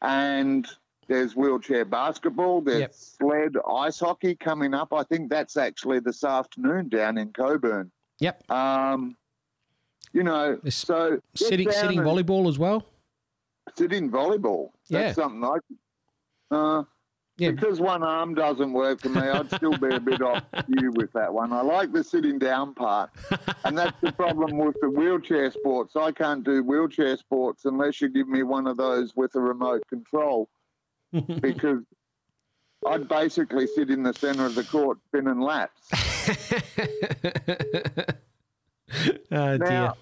and 0.01 0.67
There's 1.07 1.35
wheelchair 1.37 1.85
basketball. 1.85 2.59
There's 2.61 2.79
Yep. 2.79 2.93
sled 2.93 3.55
ice 3.71 3.99
hockey 3.99 4.35
coming 4.35 4.73
up. 4.73 4.91
I 4.91 5.03
think 5.03 5.29
that's 5.29 5.55
actually 5.55 5.99
this 6.01 6.23
afternoon 6.25 6.89
down 6.89 7.17
in 7.17 7.31
Cockburn. 7.31 7.89
Yep. 8.19 8.51
Um, 8.51 9.15
you 10.11 10.23
know, 10.23 10.57
There's 10.61 10.75
so 10.75 11.21
Sitting 11.35 11.71
sitting 11.71 11.99
volleyball 11.99 12.49
as 12.49 12.59
well. 12.59 12.83
sitting 13.77 14.09
volleyball. 14.11 14.71
Yeah. 14.89 15.03
That's 15.03 15.15
something 15.15 15.43
I. 15.45 15.57
Uh, 16.53 16.83
Yeah. 17.38 17.51
Because 17.51 17.79
one 17.79 18.01
arm 18.01 18.34
doesn't 18.34 18.74
work 18.74 19.00
for 19.00 19.10
me, 19.10 19.22
I'd 19.22 19.51
still 19.51 19.77
be 19.77 19.96
a 19.96 20.00
bit 20.00 20.22
off 20.22 20.44
you 20.67 20.91
with 20.91 21.13
that 21.13 21.32
one. 21.32 21.53
I 21.53 21.62
like 21.62 21.91
the 21.91 22.03
sitting 22.03 22.39
down 22.39 22.74
part. 22.74 23.12
And 23.63 23.77
that's 23.77 24.00
the 24.01 24.12
problem 24.12 24.58
with 24.58 24.75
the 24.82 24.89
wheelchair 24.89 25.51
sports. 25.51 25.96
I 25.96 26.12
can't 26.12 26.44
do 26.44 26.63
wheelchair 26.63 27.15
sports 27.17 27.65
unless 27.65 28.01
you 28.01 28.10
give 28.10 28.27
me 28.27 28.41
one 28.41 28.65
of 28.65 28.77
those 28.77 29.15
with 29.15 29.36
a 29.36 29.39
remote 29.39 29.84
control 29.88 30.50
because 31.41 31.84
I'd 32.88 33.08
basically 33.08 33.67
sit 33.67 33.91
in 33.91 34.01
the 34.01 34.13
centre 34.13 34.46
of 34.46 34.56
the 34.56 34.63
court 34.63 34.98
spinning 35.08 35.39
laps. 35.39 35.82
oh. 39.32 39.58
Now, 39.58 39.96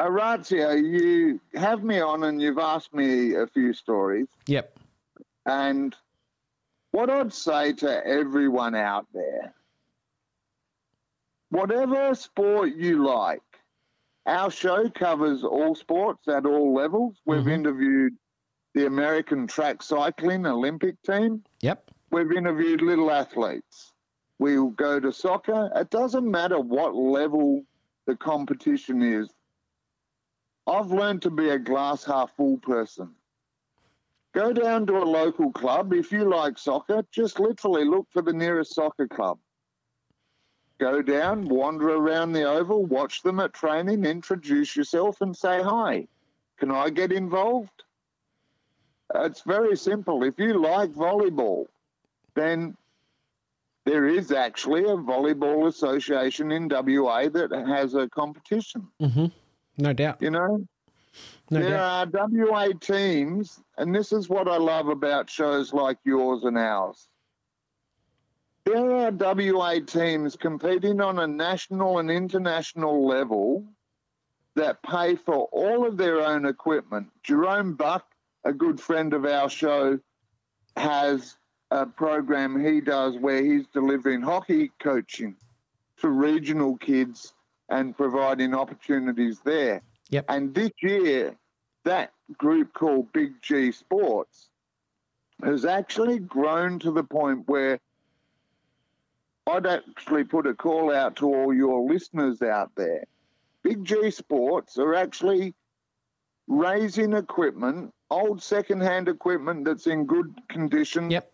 Orazio, 0.00 0.72
you 0.72 1.40
have 1.54 1.82
me 1.82 2.00
on 2.00 2.24
and 2.24 2.40
you've 2.40 2.58
asked 2.58 2.94
me 2.94 3.34
a 3.34 3.46
few 3.48 3.72
stories. 3.72 4.28
Yep. 4.46 4.78
And 5.46 5.96
what 6.92 7.10
I'd 7.10 7.32
say 7.32 7.72
to 7.74 8.06
everyone 8.06 8.74
out 8.74 9.06
there, 9.12 9.54
whatever 11.50 12.14
sport 12.14 12.74
you 12.74 13.04
like, 13.06 13.42
our 14.26 14.50
show 14.50 14.88
covers 14.90 15.44
all 15.44 15.74
sports 15.74 16.28
at 16.28 16.46
all 16.46 16.74
levels. 16.74 17.20
We've 17.24 17.44
Mhm. 17.44 17.52
interviewed 17.52 18.18
the 18.74 18.86
American 18.86 19.46
track 19.46 19.82
cycling 19.82 20.46
Olympic 20.46 21.00
team. 21.02 21.44
Yep. 21.60 21.90
We've 22.10 22.32
interviewed 22.32 22.82
little 22.82 23.10
athletes. 23.10 23.92
We'll 24.38 24.70
go 24.70 25.00
to 25.00 25.12
soccer. 25.12 25.70
It 25.74 25.90
doesn't 25.90 26.28
matter 26.28 26.58
what 26.60 26.94
level 26.94 27.64
the 28.06 28.16
competition 28.16 29.02
is. 29.02 29.32
I've 30.66 30.90
learned 30.92 31.22
to 31.22 31.30
be 31.30 31.50
a 31.50 31.58
glass 31.58 32.04
half 32.04 32.34
full 32.36 32.58
person. 32.58 33.14
Go 34.32 34.52
down 34.52 34.86
to 34.86 34.96
a 34.98 35.04
local 35.04 35.50
club. 35.52 35.92
If 35.92 36.12
you 36.12 36.24
like 36.24 36.56
soccer, 36.56 37.04
just 37.10 37.40
literally 37.40 37.84
look 37.84 38.06
for 38.10 38.22
the 38.22 38.32
nearest 38.32 38.74
soccer 38.74 39.08
club. 39.08 39.38
Go 40.78 41.02
down, 41.02 41.48
wander 41.48 41.90
around 41.90 42.32
the 42.32 42.44
oval, 42.44 42.86
watch 42.86 43.22
them 43.22 43.40
at 43.40 43.52
training, 43.52 44.04
introduce 44.04 44.74
yourself, 44.76 45.20
and 45.20 45.36
say 45.36 45.62
hi. 45.62 46.06
Can 46.58 46.70
I 46.70 46.90
get 46.90 47.12
involved? 47.12 47.84
It's 49.14 49.42
very 49.42 49.76
simple. 49.76 50.22
If 50.22 50.38
you 50.38 50.60
like 50.60 50.92
volleyball, 50.92 51.66
then 52.34 52.76
there 53.84 54.06
is 54.06 54.30
actually 54.30 54.84
a 54.84 54.96
volleyball 54.96 55.66
association 55.66 56.52
in 56.52 56.68
WA 56.68 57.28
that 57.28 57.50
has 57.66 57.94
a 57.94 58.08
competition. 58.08 58.86
hmm 59.00 59.26
No 59.76 59.92
doubt. 59.92 60.22
You 60.22 60.30
know, 60.30 60.66
No 61.50 61.60
there 61.60 61.70
doubt. 61.70 62.14
are 62.14 62.28
WA 62.28 62.68
teams, 62.80 63.60
and 63.76 63.94
this 63.94 64.12
is 64.12 64.28
what 64.28 64.48
I 64.48 64.56
love 64.56 64.88
about 64.88 65.28
shows 65.28 65.72
like 65.72 65.98
yours 66.04 66.44
and 66.44 66.56
ours. 66.56 67.08
There 68.64 68.96
are 68.96 69.10
WA 69.10 69.80
teams 69.84 70.36
competing 70.36 71.00
on 71.00 71.18
a 71.18 71.26
national 71.26 71.98
and 71.98 72.10
international 72.10 73.06
level 73.06 73.64
that 74.54 74.82
pay 74.82 75.16
for 75.16 75.48
all 75.52 75.86
of 75.86 75.96
their 75.96 76.20
own 76.20 76.44
equipment. 76.44 77.08
Jerome 77.22 77.74
Buck, 77.74 78.04
a 78.44 78.52
good 78.52 78.80
friend 78.80 79.12
of 79.14 79.24
our 79.24 79.48
show, 79.48 79.98
has 80.76 81.36
a 81.70 81.86
program 81.86 82.64
he 82.64 82.80
does 82.80 83.16
where 83.16 83.42
he's 83.42 83.66
delivering 83.72 84.20
hockey 84.20 84.70
coaching 84.80 85.36
to 86.00 86.08
regional 86.08 86.76
kids 86.76 87.32
and 87.68 87.96
providing 87.96 88.54
opportunities 88.54 89.40
there. 89.44 89.82
Yep. 90.10 90.26
And 90.28 90.54
this 90.54 90.72
year, 90.82 91.36
that 91.84 92.12
group 92.36 92.74
called 92.74 93.12
Big 93.12 93.40
G 93.42 93.72
Sports 93.72 94.48
has 95.42 95.64
actually 95.64 96.18
grown 96.18 96.78
to 96.80 96.90
the 96.90 97.04
point 97.04 97.48
where 97.48 97.78
I'd 99.46 99.66
actually 99.66 100.24
put 100.24 100.46
a 100.46 100.54
call 100.54 100.94
out 100.94 101.16
to 101.16 101.26
all 101.26 101.54
your 101.54 101.88
listeners 101.90 102.42
out 102.42 102.70
there. 102.76 103.04
Big 103.62 103.84
G 103.84 104.10
Sports 104.10 104.78
are 104.78 104.94
actually 104.94 105.54
raising 106.46 107.12
equipment, 107.14 107.92
old 108.10 108.42
second-hand 108.42 109.08
equipment 109.08 109.64
that's 109.64 109.86
in 109.86 110.04
good 110.04 110.34
condition, 110.48 111.10
Yep. 111.10 111.32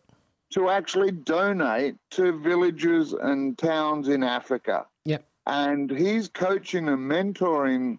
to 0.51 0.69
actually 0.69 1.11
donate 1.11 1.97
to 2.11 2.39
villages 2.41 3.13
and 3.13 3.57
towns 3.59 4.09
in 4.09 4.23
Africa. 4.23 4.87
Yep. 5.05 5.27
And 5.47 5.91
he's 5.91 6.29
coaching 6.29 6.89
and 6.89 7.11
mentoring 7.11 7.99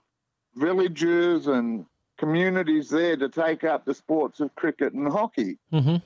villages 0.58 1.48
and 1.48 1.86
communities 2.18 2.90
there 2.90 3.16
to 3.18 3.30
take 3.30 3.64
up 3.64 3.86
the 3.86 3.94
sports 3.94 4.40
of 4.40 4.54
cricket 4.56 4.94
and 4.94 5.08
hockey. 5.08 5.58
hmm 5.72 5.98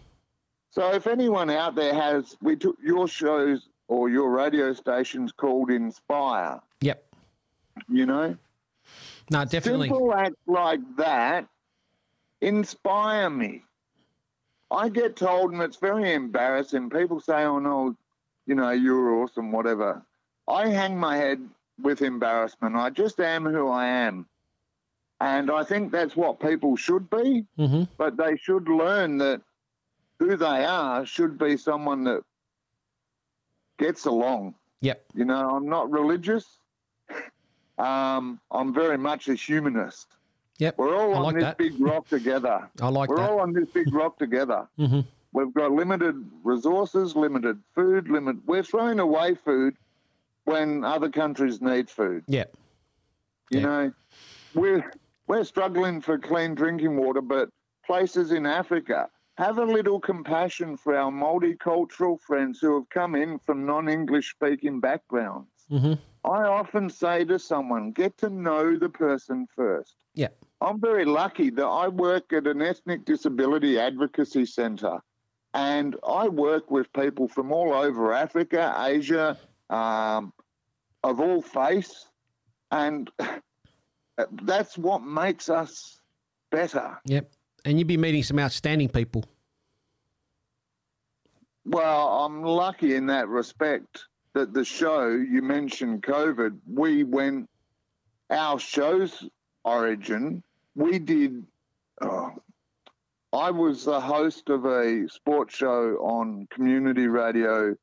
So 0.72 0.92
if 0.94 1.08
anyone 1.08 1.50
out 1.50 1.76
there 1.76 1.94
has, 1.94 2.36
we 2.42 2.56
took 2.56 2.78
your 2.84 3.08
shows 3.08 3.68
or 3.88 4.10
your 4.10 4.30
radio 4.30 4.74
stations 4.74 5.32
called 5.32 5.70
Inspire, 5.72 6.62
Yep. 6.82 7.04
you 7.90 8.06
know? 8.06 8.38
No, 9.30 9.46
definitely. 9.46 9.88
Simple 9.90 10.14
acts 10.14 10.36
like 10.48 10.82
that 10.98 11.48
inspire 12.42 13.30
me. 13.30 13.64
I 14.70 14.90
get 14.90 15.16
told, 15.16 15.52
and 15.54 15.62
it's 15.62 15.78
very 15.78 16.14
embarrassing. 16.14 16.90
People 16.90 17.20
say, 17.20 17.44
"Oh 17.44 17.60
no, 17.60 17.96
you 18.46 18.56
know, 18.56 18.72
you're 18.72 19.22
awesome," 19.22 19.52
whatever. 19.52 20.02
I 20.48 20.70
hang 20.70 20.98
my 20.98 21.18
head 21.18 21.48
with 21.82 22.02
embarrassment. 22.02 22.76
I 22.76 22.90
just 22.90 23.20
am 23.20 23.46
who 23.46 23.68
I 23.70 23.86
am, 23.86 24.26
and 25.22 25.50
I 25.52 25.64
think 25.64 25.92
that's 25.92 26.16
what 26.16 26.40
people 26.40 26.76
should 26.76 27.10
be. 27.10 27.46
hmm 27.58 27.84
But 27.98 28.18
they 28.18 28.36
should 28.38 28.68
learn 28.68 29.18
that 29.20 29.42
who 30.20 30.36
they 30.36 30.66
are 30.66 31.06
should 31.06 31.38
be 31.38 31.58
someone 31.58 32.04
that 32.06 32.24
gets 33.78 34.06
along. 34.06 34.56
Yep. 34.82 35.06
You 35.16 35.26
know, 35.26 35.50
I'm 35.56 35.68
not 35.70 35.90
religious. 35.92 36.46
Um, 37.78 38.40
I'm 38.52 38.74
very 38.74 38.98
much 38.98 39.28
a 39.30 39.36
humanist. 39.36 40.08
Yep. 40.60 40.78
We're 40.78 40.96
all 40.96 41.14
I 41.16 41.18
on 41.18 41.24
like 41.24 41.36
this 41.36 41.44
that. 41.44 41.58
big 41.58 41.74
rock 41.80 42.08
together. 42.10 42.70
I 42.82 42.90
like 42.90 43.10
We're 43.10 43.18
that. 43.18 43.30
all 43.30 43.40
on 43.40 43.54
this 43.54 43.68
big 43.74 43.94
rock 43.94 44.18
together. 44.18 44.68
hmm 44.78 45.02
We've 45.34 45.54
got 45.54 45.72
limited 45.72 46.16
resources, 46.44 47.16
limited 47.16 47.58
food, 47.74 48.10
limit. 48.10 48.36
We're 48.46 48.64
throwing 48.64 49.00
away 49.00 49.36
food 49.36 49.78
when 50.44 50.84
other 50.84 51.10
countries 51.10 51.62
need 51.62 51.90
food. 51.90 52.24
Yep. 52.28 52.54
You 53.50 53.60
Yeah. 53.60 53.66
know, 53.66 53.94
we're 54.54 54.92
we're 55.28 55.44
struggling 55.44 56.02
for 56.02 56.18
clean 56.18 56.56
drinking 56.56 56.98
water, 56.98 57.22
but 57.22 57.50
places 57.86 58.32
in 58.32 58.46
Africa 58.46 59.10
have 59.38 59.58
a 59.58 59.66
little 59.66 60.00
compassion 60.00 60.78
for 60.78 60.96
our 60.96 61.12
multicultural 61.12 62.20
friends 62.20 62.60
who 62.60 62.76
have 62.76 62.90
come 62.90 63.16
in 63.16 63.40
from 63.40 63.66
non-English 63.66 64.32
speaking 64.32 64.80
backgrounds. 64.80 65.50
hmm 65.70 65.94
I 66.24 66.44
often 66.44 66.88
say 66.88 67.26
to 67.26 67.40
someone, 67.40 67.94
get 67.94 68.16
to 68.20 68.30
know 68.30 68.78
the 68.78 68.90
person 68.90 69.48
first. 69.56 69.96
Yep. 70.14 70.38
I'm 70.62 70.80
very 70.80 71.04
lucky 71.04 71.50
that 71.50 71.66
I 71.66 71.88
work 71.88 72.32
at 72.32 72.46
an 72.46 72.62
ethnic 72.62 73.06
disability 73.06 73.80
advocacy 73.80 74.46
centre 74.46 75.00
and 75.54 75.96
I 76.08 76.28
work 76.28 76.72
with 76.72 76.94
people 76.94 77.28
from 77.28 77.52
all 77.52 77.74
over 77.74 78.14
Africa, 78.14 78.74
Asia, 78.78 79.38
um, 79.70 80.34
of 81.04 81.20
all 81.20 81.42
faiths, 81.42 82.08
and 82.70 83.10
that's 84.44 84.78
what 84.78 85.04
makes 85.04 85.50
us 85.50 86.00
better. 86.52 87.00
Yep. 87.06 87.32
And 87.66 87.78
you'd 87.78 87.88
be 87.88 87.98
meeting 87.98 88.24
some 88.24 88.40
outstanding 88.40 88.90
people. 88.90 89.26
Well, 91.66 92.26
I'm 92.26 92.44
lucky 92.44 92.96
in 92.96 93.08
that 93.08 93.28
respect 93.28 94.06
that 94.34 94.54
the 94.54 94.66
show 94.66 95.10
you 95.10 95.42
mentioned 95.42 96.04
COVID, 96.04 96.58
we 96.68 97.04
went 97.04 97.50
our 98.30 98.60
show's 98.60 99.24
origin. 99.64 100.42
We 100.76 101.00
did. 101.00 101.46
Oh, 102.02 102.32
I 103.34 103.52
was 103.52 103.86
the 103.86 104.00
host 104.00 104.50
of 104.50 104.66
a 104.66 105.08
sports 105.10 105.56
show 105.56 105.98
on 106.02 106.48
community 106.50 107.08
radio 107.08 107.76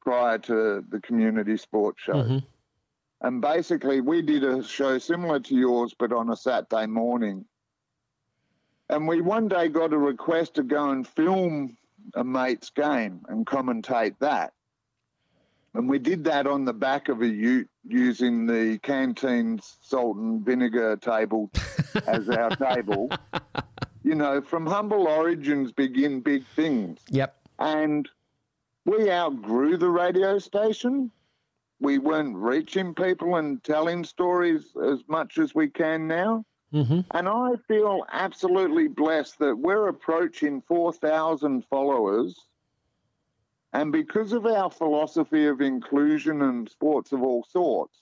prior 0.00 0.38
to 0.38 0.84
the 0.88 1.00
community 1.00 1.56
sports 1.56 2.02
show. 2.02 2.22
hmm 2.22 2.38
And 3.24 3.40
basically, 3.40 4.02
we 4.02 4.20
did 4.20 4.44
a 4.44 4.62
show 4.62 4.98
similar 4.98 5.40
to 5.40 5.54
yours, 5.54 5.94
but 5.98 6.12
on 6.12 6.28
a 6.28 6.36
Saturday 6.36 6.84
morning. 6.84 7.46
And 8.90 9.08
we 9.08 9.22
one 9.22 9.48
day 9.48 9.68
got 9.68 9.94
a 9.94 9.98
request 9.98 10.52
to 10.56 10.62
go 10.62 10.90
and 10.90 11.08
film 11.08 11.78
a 12.14 12.22
mate's 12.22 12.68
game 12.68 13.24
and 13.30 13.46
commentate 13.46 14.16
that. 14.18 14.52
And 15.72 15.88
we 15.88 15.98
did 15.98 16.24
that 16.24 16.46
on 16.46 16.66
the 16.66 16.74
back 16.74 17.08
of 17.08 17.22
a 17.22 17.26
ute 17.26 17.70
using 17.82 18.44
the 18.44 18.78
canteen 18.82 19.58
salt 19.80 20.18
and 20.18 20.44
vinegar 20.44 20.98
table 20.98 21.50
as 22.06 22.28
our 22.28 22.50
table. 22.50 23.10
you 24.02 24.14
know, 24.14 24.42
from 24.42 24.66
humble 24.66 25.08
origins 25.08 25.72
begin 25.72 26.20
big 26.20 26.44
things. 26.54 27.00
Yep. 27.08 27.34
And 27.58 28.06
we 28.84 29.10
outgrew 29.10 29.78
the 29.78 29.88
radio 29.88 30.38
station. 30.38 31.10
We 31.80 31.98
weren't 31.98 32.36
reaching 32.36 32.94
people 32.94 33.36
and 33.36 33.62
telling 33.62 34.04
stories 34.04 34.64
as 34.82 35.00
much 35.08 35.38
as 35.38 35.54
we 35.54 35.68
can 35.68 36.06
now. 36.06 36.44
hmm 36.70 37.00
And 37.10 37.28
I 37.28 37.52
feel 37.68 38.04
absolutely 38.12 38.88
blessed 38.88 39.38
that 39.40 39.56
we're 39.56 39.88
approaching 39.88 40.62
4,000 40.66 41.64
followers. 41.68 42.38
And 43.72 43.90
because 43.90 44.32
of 44.32 44.46
our 44.46 44.70
philosophy 44.70 45.46
of 45.46 45.60
inclusion 45.60 46.42
and 46.42 46.68
sports 46.70 47.12
of 47.12 47.22
all 47.22 47.44
sorts, 47.50 47.98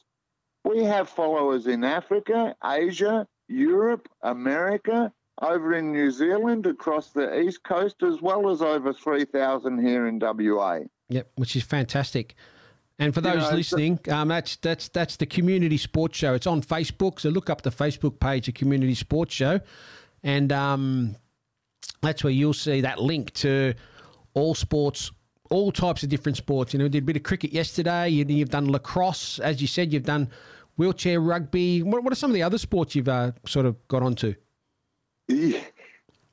we 0.64 0.84
have 0.84 1.08
followers 1.08 1.66
in 1.66 1.82
Africa, 1.82 2.54
Asia, 2.64 3.26
Europe, 3.48 4.08
America, 4.22 5.12
over 5.40 5.74
in 5.74 5.90
New 5.90 6.10
Zealand, 6.10 6.66
across 6.66 7.10
the 7.10 7.40
East 7.40 7.64
Coast, 7.64 8.02
as 8.02 8.20
well 8.20 8.50
as 8.50 8.62
over 8.62 8.92
3,000 8.92 9.84
here 9.84 10.06
in 10.06 10.18
WA. 10.20 10.80
Yep, 11.08 11.32
which 11.36 11.56
is 11.56 11.62
fantastic. 11.62 12.34
And 13.02 13.12
for 13.12 13.18
You 13.18 13.32
those 13.32 13.50
know, 13.50 13.56
listening, 13.56 13.98
um, 14.10 14.28
that's 14.28 14.54
that's 14.56 14.86
that's 14.88 15.16
the 15.16 15.26
Community 15.26 15.76
Sports 15.76 16.16
Show. 16.16 16.34
It's 16.34 16.46
on 16.46 16.62
Facebook, 16.62 17.18
so 17.18 17.30
look 17.30 17.50
up 17.50 17.62
the 17.62 17.70
Facebook 17.72 18.20
page 18.20 18.46
of 18.46 18.54
Community 18.54 18.94
Sports 18.94 19.34
Show, 19.34 19.58
and 20.22 20.52
um, 20.52 21.16
that's 22.00 22.22
where 22.22 22.32
you'll 22.32 22.54
see 22.54 22.80
that 22.82 23.00
link 23.00 23.32
to 23.34 23.74
all 24.34 24.54
sports, 24.54 25.10
all 25.50 25.72
types 25.72 26.04
of 26.04 26.10
different 26.10 26.38
sports. 26.38 26.72
You 26.72 26.78
know, 26.78 26.84
we 26.84 26.90
did 26.90 27.02
a 27.02 27.06
bit 27.06 27.16
of 27.16 27.24
cricket 27.24 27.52
yesterday. 27.52 28.08
You, 28.08 28.24
you've 28.24 28.50
done 28.50 28.70
lacrosse, 28.70 29.40
as 29.40 29.60
you 29.60 29.66
said. 29.66 29.92
You've 29.92 30.04
done 30.04 30.30
wheelchair 30.76 31.20
rugby. 31.20 31.82
What, 31.82 32.04
what 32.04 32.12
are 32.12 32.16
some 32.16 32.30
of 32.30 32.34
the 32.34 32.44
other 32.44 32.58
sports 32.58 32.94
you've 32.94 33.08
uh, 33.08 33.32
sort 33.46 33.66
of 33.66 33.76
got 33.88 34.04
onto? 34.04 34.36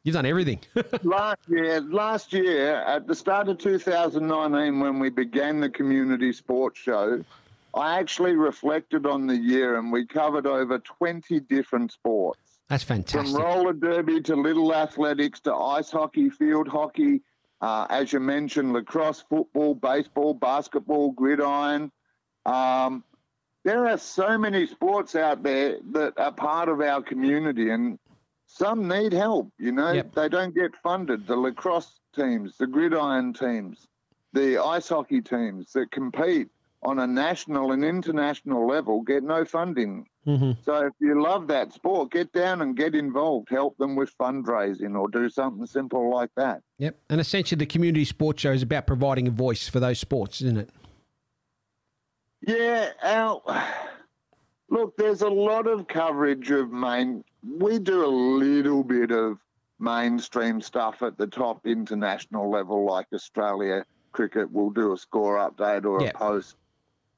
You've 0.09 0.15
done 0.15 0.25
everything. 0.25 0.59
last 1.03 1.37
year, 1.47 1.81
last 1.81 2.33
year 2.33 2.77
at 2.77 3.05
the 3.05 3.13
start 3.13 3.47
of 3.47 3.59
2019, 3.59 4.79
when 4.79 4.97
we 4.97 5.11
began 5.11 5.59
the 5.59 5.69
community 5.69 6.33
sports 6.33 6.79
show, 6.79 7.23
I 7.75 7.99
actually 7.99 8.33
reflected 8.33 9.05
on 9.05 9.27
the 9.27 9.37
year, 9.37 9.77
and 9.77 9.91
we 9.91 10.07
covered 10.07 10.47
over 10.47 10.79
20 10.79 11.41
different 11.41 11.91
sports, 11.91 12.39
that's 12.69 12.83
fantastic. 12.83 13.35
from 13.35 13.39
roller 13.39 13.71
derby 13.71 14.19
to 14.21 14.35
little 14.35 14.73
athletics 14.73 15.41
to 15.41 15.53
ice 15.53 15.91
hockey, 15.91 16.31
field 16.31 16.67
hockey, 16.67 17.21
uh, 17.61 17.85
as 17.91 18.11
you 18.11 18.19
mentioned, 18.19 18.73
lacrosse, 18.73 19.23
football, 19.29 19.75
baseball, 19.75 20.33
basketball, 20.33 21.11
gridiron. 21.11 21.91
Um, 22.47 23.03
there 23.63 23.85
are 23.85 23.99
so 23.99 24.39
many 24.39 24.65
sports 24.65 25.15
out 25.15 25.43
there 25.43 25.77
that 25.91 26.17
are 26.17 26.31
part 26.31 26.67
of 26.67 26.81
our 26.81 27.03
community, 27.03 27.69
and 27.69 27.99
some 28.51 28.87
need 28.87 29.13
help. 29.13 29.51
You 29.59 29.71
know, 29.71 29.91
Yep. 29.93 30.15
they 30.15 30.27
don't 30.27 30.55
get 30.55 30.75
funded. 30.81 31.27
The 31.27 31.35
lacrosse 31.35 31.99
teams, 32.15 32.57
the 32.57 32.65
gridiron 32.67 33.31
teams, 33.33 33.87
the 34.33 34.57
ice 34.57 34.89
hockey 34.89 35.21
teams 35.21 35.71
that 35.73 35.91
compete 35.91 36.49
on 36.81 36.97
a 36.99 37.05
national 37.07 37.73
and 37.73 37.83
international 37.85 38.65
level 38.65 39.01
get 39.01 39.21
no 39.21 39.45
funding. 39.45 40.07
hmm 40.25 40.53
So 40.63 40.87
if 40.87 40.93
you 40.99 41.21
love 41.21 41.47
that 41.47 41.73
sport, 41.73 42.11
get 42.11 42.31
down 42.31 42.61
and 42.61 42.75
get 42.75 42.95
involved. 42.95 43.49
Help 43.49 43.77
them 43.77 43.95
with 43.95 44.17
fundraising 44.17 44.97
or 44.99 45.07
do 45.09 45.29
something 45.29 45.65
simple 45.67 46.09
like 46.13 46.31
that. 46.35 46.61
Yep. 46.79 46.97
And 47.09 47.21
essentially, 47.21 47.57
the 47.59 47.65
Community 47.65 48.05
Sports 48.05 48.41
Show 48.41 48.51
is 48.53 48.63
about 48.63 48.87
providing 48.87 49.27
a 49.27 49.31
voice 49.31 49.67
for 49.69 49.79
those 49.79 49.99
sports, 49.99 50.41
isn't 50.41 50.57
it? 50.57 50.69
Yeah, 52.41 52.91
our 53.03 53.41
look, 54.69 54.95
there's 54.97 55.21
a 55.21 55.29
lot 55.29 55.67
of 55.67 55.87
coverage 55.87 56.49
of 56.51 56.71
main. 56.71 57.23
We 57.47 57.79
do 57.79 58.05
a 58.05 58.07
little 58.07 58.83
bit 58.83 59.11
of 59.11 59.39
mainstream 59.79 60.61
stuff 60.61 61.01
at 61.01 61.17
the 61.17 61.27
top 61.27 61.65
international 61.65 62.49
level, 62.49 62.85
like 62.85 63.07
Australia 63.13 63.85
cricket 64.11 64.51
will 64.51 64.71
do 64.71 64.93
a 64.93 64.97
score 64.97 65.37
update 65.37 65.85
or 65.85 66.01
Yeah. 66.01 66.09
a 66.09 66.13
post. 66.13 66.57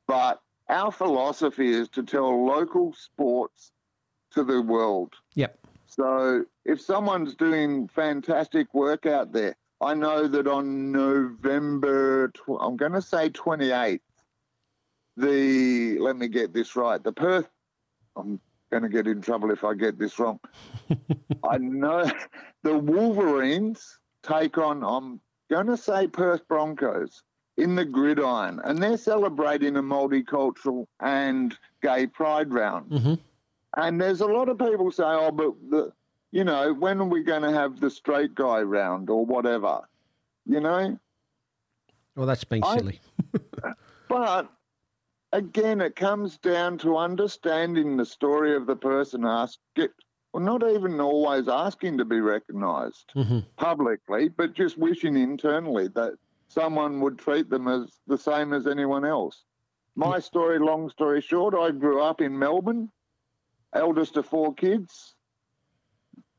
But 0.08 0.42
our 0.70 0.92
philosophy 0.92 1.70
is 1.70 1.90
to 1.90 2.04
tell 2.04 2.46
local 2.46 2.94
sports 2.94 3.72
to 4.32 4.44
the 4.44 4.62
world. 4.62 5.14
Yep. 5.36 5.58
So 5.88 6.46
if 6.66 6.80
someone's 6.82 7.36
doing 7.36 7.88
fantastic 7.88 8.74
work 8.74 9.06
out 9.06 9.32
there, 9.32 9.56
I 9.82 9.94
know 9.94 10.28
that 10.28 10.48
on 10.48 10.92
November, 10.92 12.30
tw- 12.30 12.60
I'm 12.60 12.78
going 12.78 12.92
to 12.94 13.02
say 13.02 13.30
28th, 13.30 14.00
the, 15.18 15.98
let 16.00 16.16
me 16.16 16.28
get 16.28 16.54
this 16.54 16.76
right, 16.76 17.04
the 17.04 17.12
Perth, 17.12 17.50
I'm 18.16 18.40
going 18.72 18.84
to 18.84 18.90
get 18.90 19.08
in 19.08 19.22
trouble 19.22 19.52
if 19.52 19.64
I 19.64 19.74
get 19.74 20.00
this 20.00 20.18
wrong. 20.18 20.40
I 21.44 21.58
know 21.58 22.10
the 22.64 22.78
Wolverines 22.78 24.00
take 24.24 24.58
on, 24.58 24.84
I'm 24.84 25.20
going 25.50 25.68
to 25.68 25.78
say 25.78 26.08
Perth 26.08 26.48
Broncos 26.48 27.24
in 27.58 27.76
the 27.76 27.86
gridiron, 27.86 28.62
and 28.64 28.82
they're 28.82 28.98
celebrating 28.98 29.76
a 29.76 29.84
multicultural 29.84 30.86
and 31.02 31.56
gay 31.84 32.08
pride 32.08 32.54
round. 32.54 32.92
hmm 32.92 33.14
And 33.78 34.00
there's 34.00 34.22
a 34.22 34.26
lot 34.26 34.50
of 34.50 34.58
people 34.58 34.90
say, 34.92 35.04
oh, 35.04 35.32
but 35.32 35.54
the, 35.70 35.92
you 36.32 36.44
know, 36.46 36.74
when 36.74 37.00
are 37.02 37.06
we 37.06 37.24
going 37.24 37.42
to 37.42 37.52
have 37.52 37.80
the 37.80 37.90
straight 37.90 38.34
guy 38.36 38.62
round 38.62 39.10
or 39.10 39.26
whatever? 39.26 39.82
You 40.46 40.62
know? 40.62 40.98
Well, 42.16 42.26
that's 42.26 42.46
been 42.46 42.64
I- 42.64 42.78
silly. 42.78 43.00
But 44.08 44.52
again, 45.34 45.82
it 45.82 45.96
comes 45.96 46.38
down 46.38 46.78
to 46.80 46.98
understanding 46.98 47.98
the 47.98 48.06
story 48.06 48.56
of 48.56 48.68
the 48.68 48.76
person 48.76 49.26
asked, 49.26 49.60
get, 49.76 49.92
well, 50.34 50.44
not 50.44 50.64
even 50.70 51.00
always 51.00 51.48
asking 51.48 51.98
to 51.98 52.06
be 52.06 52.20
recognised 52.20 53.12
hmm 53.14 53.40
publicly, 53.58 54.30
but 54.30 54.54
just 54.54 54.78
wishing 54.78 55.16
internally 55.16 55.88
that 55.90 56.14
someone 56.48 57.00
would 57.00 57.18
treat 57.18 57.50
them 57.50 57.68
as 57.68 58.00
the 58.08 58.18
same 58.18 58.54
as 58.54 58.68
anyone 58.68 59.06
else. 59.06 59.44
My 59.96 60.20
story, 60.20 60.58
long 60.58 60.90
story 60.90 61.22
short, 61.22 61.54
I 61.54 61.72
grew 61.72 62.02
up 62.02 62.22
in 62.22 62.38
Melbourne, 62.38 62.90
eldest 63.74 64.18
of 64.18 64.26
four 64.26 64.54
kids, 64.54 65.16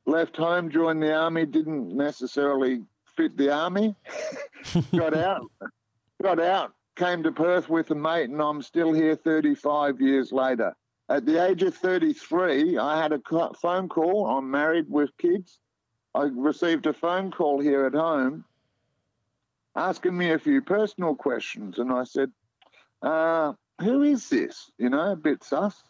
left 0.07 0.37
home, 0.37 0.71
joined 0.71 1.03
the 1.03 1.15
army, 1.15 1.47
didn't 1.47 1.95
necessarily 1.95 2.83
fit 3.17 3.37
the 3.37 3.53
army, 3.53 3.95
got 4.97 5.15
out, 5.15 5.51
got 6.23 6.41
out, 6.41 6.73
came 6.97 7.23
to 7.23 7.33
Perth 7.33 7.69
with 7.69 7.91
a 7.91 7.95
mate, 7.95 8.31
and 8.31 8.41
I'm 8.41 8.63
still 8.63 8.93
here 8.93 9.17
35 9.17 10.01
years 10.01 10.33
later. 10.33 10.75
At 11.09 11.27
the 11.27 11.45
age 11.45 11.63
of 11.63 11.75
33, 11.75 12.79
I 12.79 13.01
had 13.01 13.13
a 13.13 13.21
phone 13.61 13.89
call. 13.89 14.27
I'm 14.27 14.51
married 14.51 14.87
with 14.89 15.17
kids. 15.19 15.59
I 16.15 16.29
received 16.35 16.87
a 16.87 16.93
phone 16.93 17.31
call 17.31 17.61
here 17.61 17.87
at 17.87 17.95
home 17.95 18.45
asking 19.75 20.17
me 20.17 20.31
a 20.31 20.39
few 20.39 20.61
personal 20.61 21.15
questions. 21.15 21.79
And 21.79 21.93
I 21.93 22.05
said, 22.05 22.31
uh, 23.03 23.53
Who 23.81 24.03
is 24.03 24.29
this? 24.29 24.71
You 24.79 24.91
know, 24.91 25.13
a 25.13 25.17
bit 25.17 25.43
sus. 25.43 25.83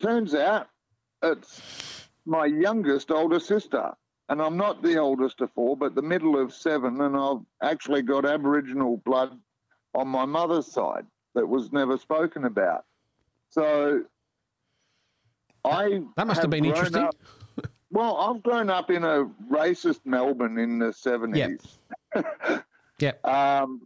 Turns 0.00 0.34
out 0.34 0.68
it's 1.22 2.08
my 2.24 2.46
youngest 2.46 3.10
older 3.10 3.40
sister. 3.40 3.92
And 4.28 4.40
I'm 4.40 4.56
not 4.56 4.82
the 4.82 4.96
oldest 4.98 5.40
of 5.40 5.52
four, 5.52 5.76
but 5.76 5.94
the 5.94 6.02
middle 6.02 6.40
of 6.40 6.54
seven. 6.54 7.00
And 7.00 7.16
I've 7.16 7.44
actually 7.62 8.02
got 8.02 8.24
Aboriginal 8.24 8.96
blood 8.98 9.38
on 9.94 10.08
my 10.08 10.24
mother's 10.24 10.66
side 10.66 11.06
that 11.34 11.46
was 11.46 11.72
never 11.72 11.96
spoken 11.98 12.44
about. 12.44 12.84
So 13.50 14.02
I. 15.64 16.02
That 16.16 16.26
must 16.26 16.40
have 16.40 16.50
been 16.50 16.64
interesting. 16.64 17.02
up- 17.04 17.16
well, 17.90 18.16
I've 18.16 18.42
grown 18.42 18.70
up 18.70 18.90
in 18.90 19.04
a 19.04 19.26
racist 19.50 20.00
Melbourne 20.06 20.58
in 20.58 20.78
the 20.78 20.86
70s. 20.86 21.78
Yep. 22.14 23.20
Um, 23.24 23.82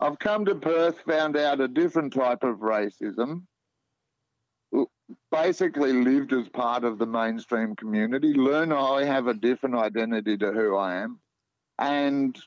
I've 0.00 0.18
come 0.18 0.46
to 0.46 0.54
Perth, 0.54 0.98
found 1.06 1.36
out 1.36 1.60
a 1.60 1.68
different 1.68 2.14
type 2.14 2.42
of 2.44 2.60
racism, 2.60 3.42
basically 5.30 5.92
lived 5.92 6.32
as 6.32 6.48
part 6.48 6.84
of 6.84 6.98
the 6.98 7.06
mainstream 7.06 7.76
community, 7.76 8.32
learn 8.34 8.72
I 8.72 9.04
have 9.04 9.26
a 9.26 9.34
different 9.34 9.76
identity 9.76 10.36
to 10.38 10.50
who 10.52 10.76
I 10.76 10.96
am. 10.96 11.20
And 11.78 12.38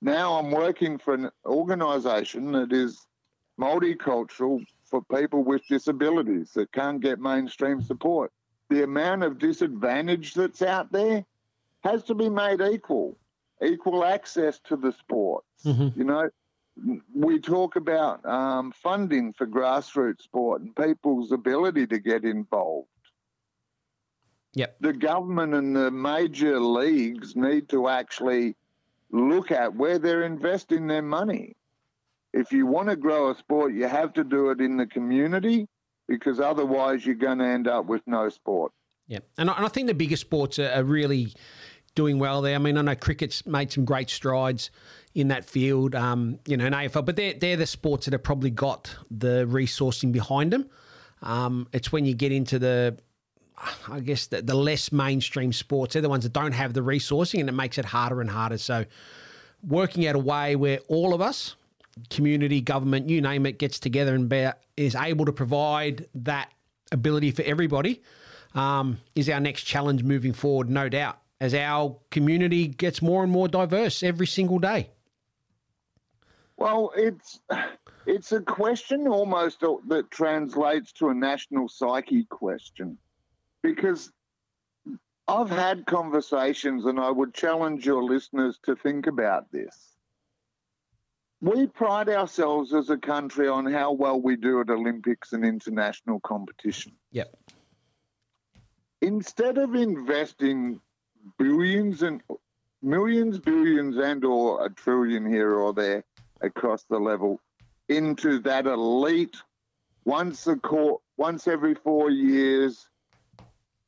now 0.00 0.38
I'm 0.38 0.50
working 0.50 0.98
for 0.98 1.14
an 1.14 1.30
organisation 1.44 2.52
that 2.52 2.72
is 2.72 3.06
multicultural 3.58 4.64
for 4.84 5.02
people 5.02 5.44
with 5.44 5.62
disabilities 5.68 6.52
that 6.54 6.72
can't 6.72 7.00
get 7.00 7.20
mainstream 7.20 7.82
support. 7.82 8.32
The 8.70 8.84
amount 8.84 9.22
of 9.24 9.38
disadvantage 9.38 10.34
that's 10.34 10.62
out 10.62 10.90
there 10.92 11.24
has 11.80 12.02
to 12.04 12.14
be 12.14 12.28
made 12.28 12.60
equal, 12.60 13.16
equal 13.62 14.04
access 14.04 14.58
to 14.60 14.76
the 14.76 14.92
sports. 14.92 15.46
Mhm. 15.64 15.96
You 15.96 16.04
know, 16.04 16.30
we 17.14 17.40
talk 17.40 17.76
about 17.76 18.24
um, 18.24 18.72
funding 18.72 19.32
for 19.32 19.46
grassroots 19.46 20.22
sport 20.22 20.62
and 20.62 20.74
people's 20.74 21.32
ability 21.32 21.86
to 21.88 21.98
get 21.98 22.24
involved. 22.24 22.88
Yep. 24.54 24.76
The 24.80 24.92
government 24.92 25.54
and 25.54 25.76
the 25.76 25.90
major 25.90 26.58
leagues 26.58 27.36
need 27.36 27.68
to 27.68 27.88
actually 27.88 28.56
look 29.12 29.50
at 29.50 29.74
where 29.74 29.98
they're 29.98 30.22
investing 30.22 30.86
their 30.86 31.02
money. 31.02 31.56
If 32.32 32.52
you 32.52 32.66
want 32.66 32.88
to 32.88 32.96
grow 32.96 33.30
a 33.30 33.36
sport, 33.36 33.74
you 33.74 33.88
have 33.88 34.12
to 34.14 34.24
do 34.24 34.50
it 34.50 34.60
in 34.60 34.76
the 34.76 34.86
community 34.86 35.66
because 36.06 36.40
otherwise 36.40 37.04
you're 37.04 37.14
going 37.14 37.38
to 37.38 37.46
end 37.46 37.68
up 37.68 37.86
with 37.86 38.02
no 38.06 38.28
sport. 38.28 38.72
Yeah, 39.06 39.20
and 39.38 39.50
I, 39.50 39.56
and 39.56 39.66
I 39.66 39.68
think 39.68 39.88
the 39.88 39.94
bigger 39.94 40.16
sports 40.16 40.58
are, 40.58 40.70
are 40.70 40.84
really 40.84 41.32
doing 41.94 42.18
well 42.18 42.42
there. 42.42 42.54
I 42.54 42.58
mean, 42.58 42.76
I 42.76 42.82
know 42.82 42.94
cricket's 42.94 43.44
made 43.46 43.72
some 43.72 43.84
great 43.84 44.10
strides 44.10 44.70
in 45.14 45.28
that 45.28 45.44
field, 45.44 45.94
um, 45.94 46.38
you 46.46 46.56
know, 46.56 46.66
in 46.66 46.72
AFL, 46.72 47.04
but 47.04 47.16
they're, 47.16 47.34
they're 47.34 47.56
the 47.56 47.66
sports 47.66 48.06
that 48.06 48.12
have 48.12 48.22
probably 48.22 48.50
got 48.50 48.94
the 49.10 49.46
resourcing 49.46 50.12
behind 50.12 50.52
them. 50.52 50.70
Um, 51.22 51.68
it's 51.72 51.90
when 51.90 52.04
you 52.04 52.14
get 52.14 52.30
into 52.30 52.58
the, 52.58 52.96
I 53.88 54.00
guess, 54.00 54.26
the, 54.26 54.42
the 54.42 54.54
less 54.54 54.90
mainstream 54.92 55.52
sports, 55.52 55.92
they're 55.92 56.02
the 56.02 56.08
ones 56.08 56.24
that 56.24 56.32
don't 56.32 56.52
have 56.52 56.72
the 56.72 56.80
resourcing 56.80 57.40
and 57.40 57.48
it 57.48 57.52
makes 57.52 57.78
it 57.78 57.84
harder 57.84 58.20
and 58.20 58.30
harder. 58.30 58.58
So, 58.58 58.84
working 59.62 60.06
out 60.06 60.16
a 60.16 60.18
way 60.18 60.56
where 60.56 60.78
all 60.88 61.12
of 61.12 61.20
us, 61.20 61.56
community, 62.08 62.60
government, 62.60 63.08
you 63.10 63.20
name 63.20 63.44
it, 63.44 63.58
gets 63.58 63.78
together 63.78 64.14
and 64.14 64.28
be, 64.28 64.48
is 64.76 64.94
able 64.94 65.26
to 65.26 65.32
provide 65.32 66.06
that 66.14 66.50
ability 66.92 67.30
for 67.30 67.42
everybody 67.42 68.02
um, 68.54 68.98
is 69.14 69.28
our 69.28 69.40
next 69.40 69.64
challenge 69.64 70.02
moving 70.02 70.32
forward, 70.32 70.70
no 70.70 70.88
doubt, 70.88 71.18
as 71.40 71.54
our 71.54 71.98
community 72.10 72.66
gets 72.66 73.02
more 73.02 73.22
and 73.22 73.30
more 73.30 73.48
diverse 73.48 74.02
every 74.02 74.26
single 74.26 74.58
day. 74.58 74.90
Well, 76.56 76.92
it's 76.96 77.40
it's 78.06 78.32
a 78.32 78.40
question 78.40 79.08
almost 79.08 79.60
that 79.60 80.10
translates 80.10 80.92
to 80.92 81.08
a 81.08 81.14
national 81.14 81.68
psyche 81.68 82.24
question, 82.24 82.98
because 83.62 84.10
I've 85.28 85.50
had 85.50 85.86
conversations, 85.86 86.86
and 86.86 86.98
I 86.98 87.10
would 87.10 87.34
challenge 87.34 87.86
your 87.86 88.02
listeners 88.02 88.58
to 88.64 88.74
think 88.74 89.06
about 89.06 89.50
this. 89.52 89.96
We 91.40 91.66
pride 91.68 92.08
ourselves 92.08 92.74
as 92.74 92.90
a 92.90 92.98
country 92.98 93.48
on 93.48 93.64
how 93.64 93.92
well 93.92 94.20
we 94.20 94.36
do 94.36 94.60
at 94.60 94.68
Olympics 94.68 95.32
and 95.32 95.44
international 95.44 96.20
competition. 96.20 96.92
Yep. 97.12 97.34
Instead 99.00 99.56
of 99.56 99.74
investing 99.74 100.80
billions 101.38 102.02
and 102.02 102.22
millions, 102.82 103.38
billions, 103.38 103.96
and 103.96 104.24
or 104.24 104.66
a 104.66 104.70
trillion 104.70 105.24
here 105.24 105.54
or 105.54 105.72
there 105.72 106.04
across 106.40 106.84
the 106.84 106.98
level 106.98 107.40
into 107.88 108.40
that 108.40 108.66
elite 108.66 109.36
once 110.04 110.46
a 110.46 110.56
court, 110.56 111.00
once 111.16 111.46
every 111.46 111.74
four 111.74 112.10
years 112.10 112.88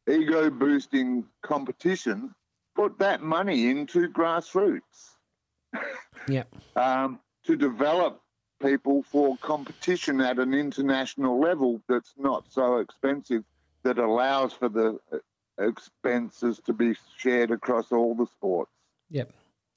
ego 0.09 0.51
boosting 0.51 1.25
competition 1.43 2.35
put 2.75 2.99
that 2.99 3.23
money 3.23 3.69
into 3.69 4.09
grassroots 4.09 5.17
yeah 6.29 6.45
um, 6.77 7.19
to 7.45 7.57
develop 7.57 8.21
people 8.61 9.03
for 9.03 9.37
competition 9.39 10.21
at 10.21 10.39
an 10.39 10.55
international 10.55 11.41
level 11.41 11.81
that's 11.89 12.15
not 12.17 12.45
so 12.49 12.79
expensive 12.79 13.43
that 13.83 13.99
allows 13.99 14.53
for 14.53 14.69
the 14.69 14.99
uh, 15.13 15.19
expenses 15.59 16.61
to 16.65 16.73
be 16.73 16.95
shared 17.17 17.51
across 17.51 17.93
all 17.93 18.15
the 18.15 18.27
sports 18.27 18.71
yep 19.11 19.33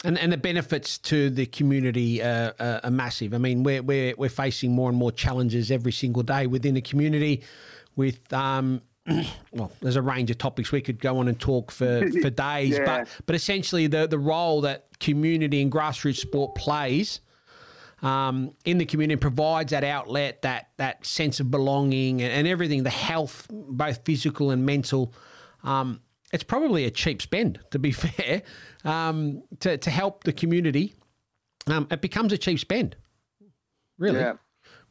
and 0.05 0.19
and 0.19 0.31
the 0.31 0.37
benefits 0.37 0.97
to 0.99 1.29
the 1.29 1.45
community 1.47 2.21
uh, 2.21 2.51
uh, 2.59 2.79
are 2.83 2.91
massive. 2.91 3.33
I 3.33 3.37
mean, 3.37 3.63
we're 3.63 3.81
we're 3.81 4.13
we're 4.17 4.29
facing 4.29 4.73
more 4.73 4.89
and 4.89 4.97
more 4.97 5.11
challenges 5.11 5.71
every 5.71 5.91
single 5.91 6.23
day 6.23 6.47
within 6.47 6.75
the 6.75 6.81
community. 6.81 7.43
With 7.95 8.31
um, 8.33 8.81
well, 9.51 9.71
there's 9.81 9.95
a 9.95 10.01
range 10.01 10.31
of 10.31 10.37
topics 10.37 10.71
we 10.71 10.81
could 10.81 10.99
go 10.99 11.17
on 11.19 11.27
and 11.27 11.39
talk 11.39 11.71
for 11.71 12.09
for 12.21 12.29
days, 12.29 12.77
yeah. 12.77 12.85
but 12.85 13.07
but 13.25 13.35
essentially 13.35 13.87
the 13.87 14.07
the 14.07 14.19
role 14.19 14.61
that 14.61 14.99
community 14.99 15.61
and 15.61 15.71
grassroots 15.71 16.17
sport 16.17 16.55
plays. 16.55 17.21
Um, 18.01 18.53
in 18.65 18.77
the 18.77 18.85
community 18.85 19.17
provides 19.19 19.71
that 19.71 19.83
outlet, 19.83 20.41
that 20.43 20.69
that 20.77 21.05
sense 21.05 21.39
of 21.39 21.49
belonging, 21.49 22.21
and, 22.21 22.31
and 22.31 22.47
everything, 22.47 22.83
the 22.83 22.89
health, 22.89 23.47
both 23.49 24.01
physical 24.05 24.51
and 24.51 24.63
mental, 24.63 25.13
um, 25.63 26.01
it's 26.31 26.43
probably 26.43 26.85
a 26.85 26.91
cheap 26.91 27.21
spend, 27.21 27.59
to 27.71 27.79
be 27.79 27.91
fair, 27.93 28.43
um, 28.83 29.41
to, 29.61 29.77
to 29.77 29.89
help 29.89 30.23
the 30.25 30.33
community. 30.33 30.93
Um, 31.67 31.87
it 31.89 32.01
becomes 32.01 32.31
a 32.33 32.37
cheap 32.37 32.59
spend, 32.59 32.95
really, 33.97 34.19
yeah. 34.19 34.33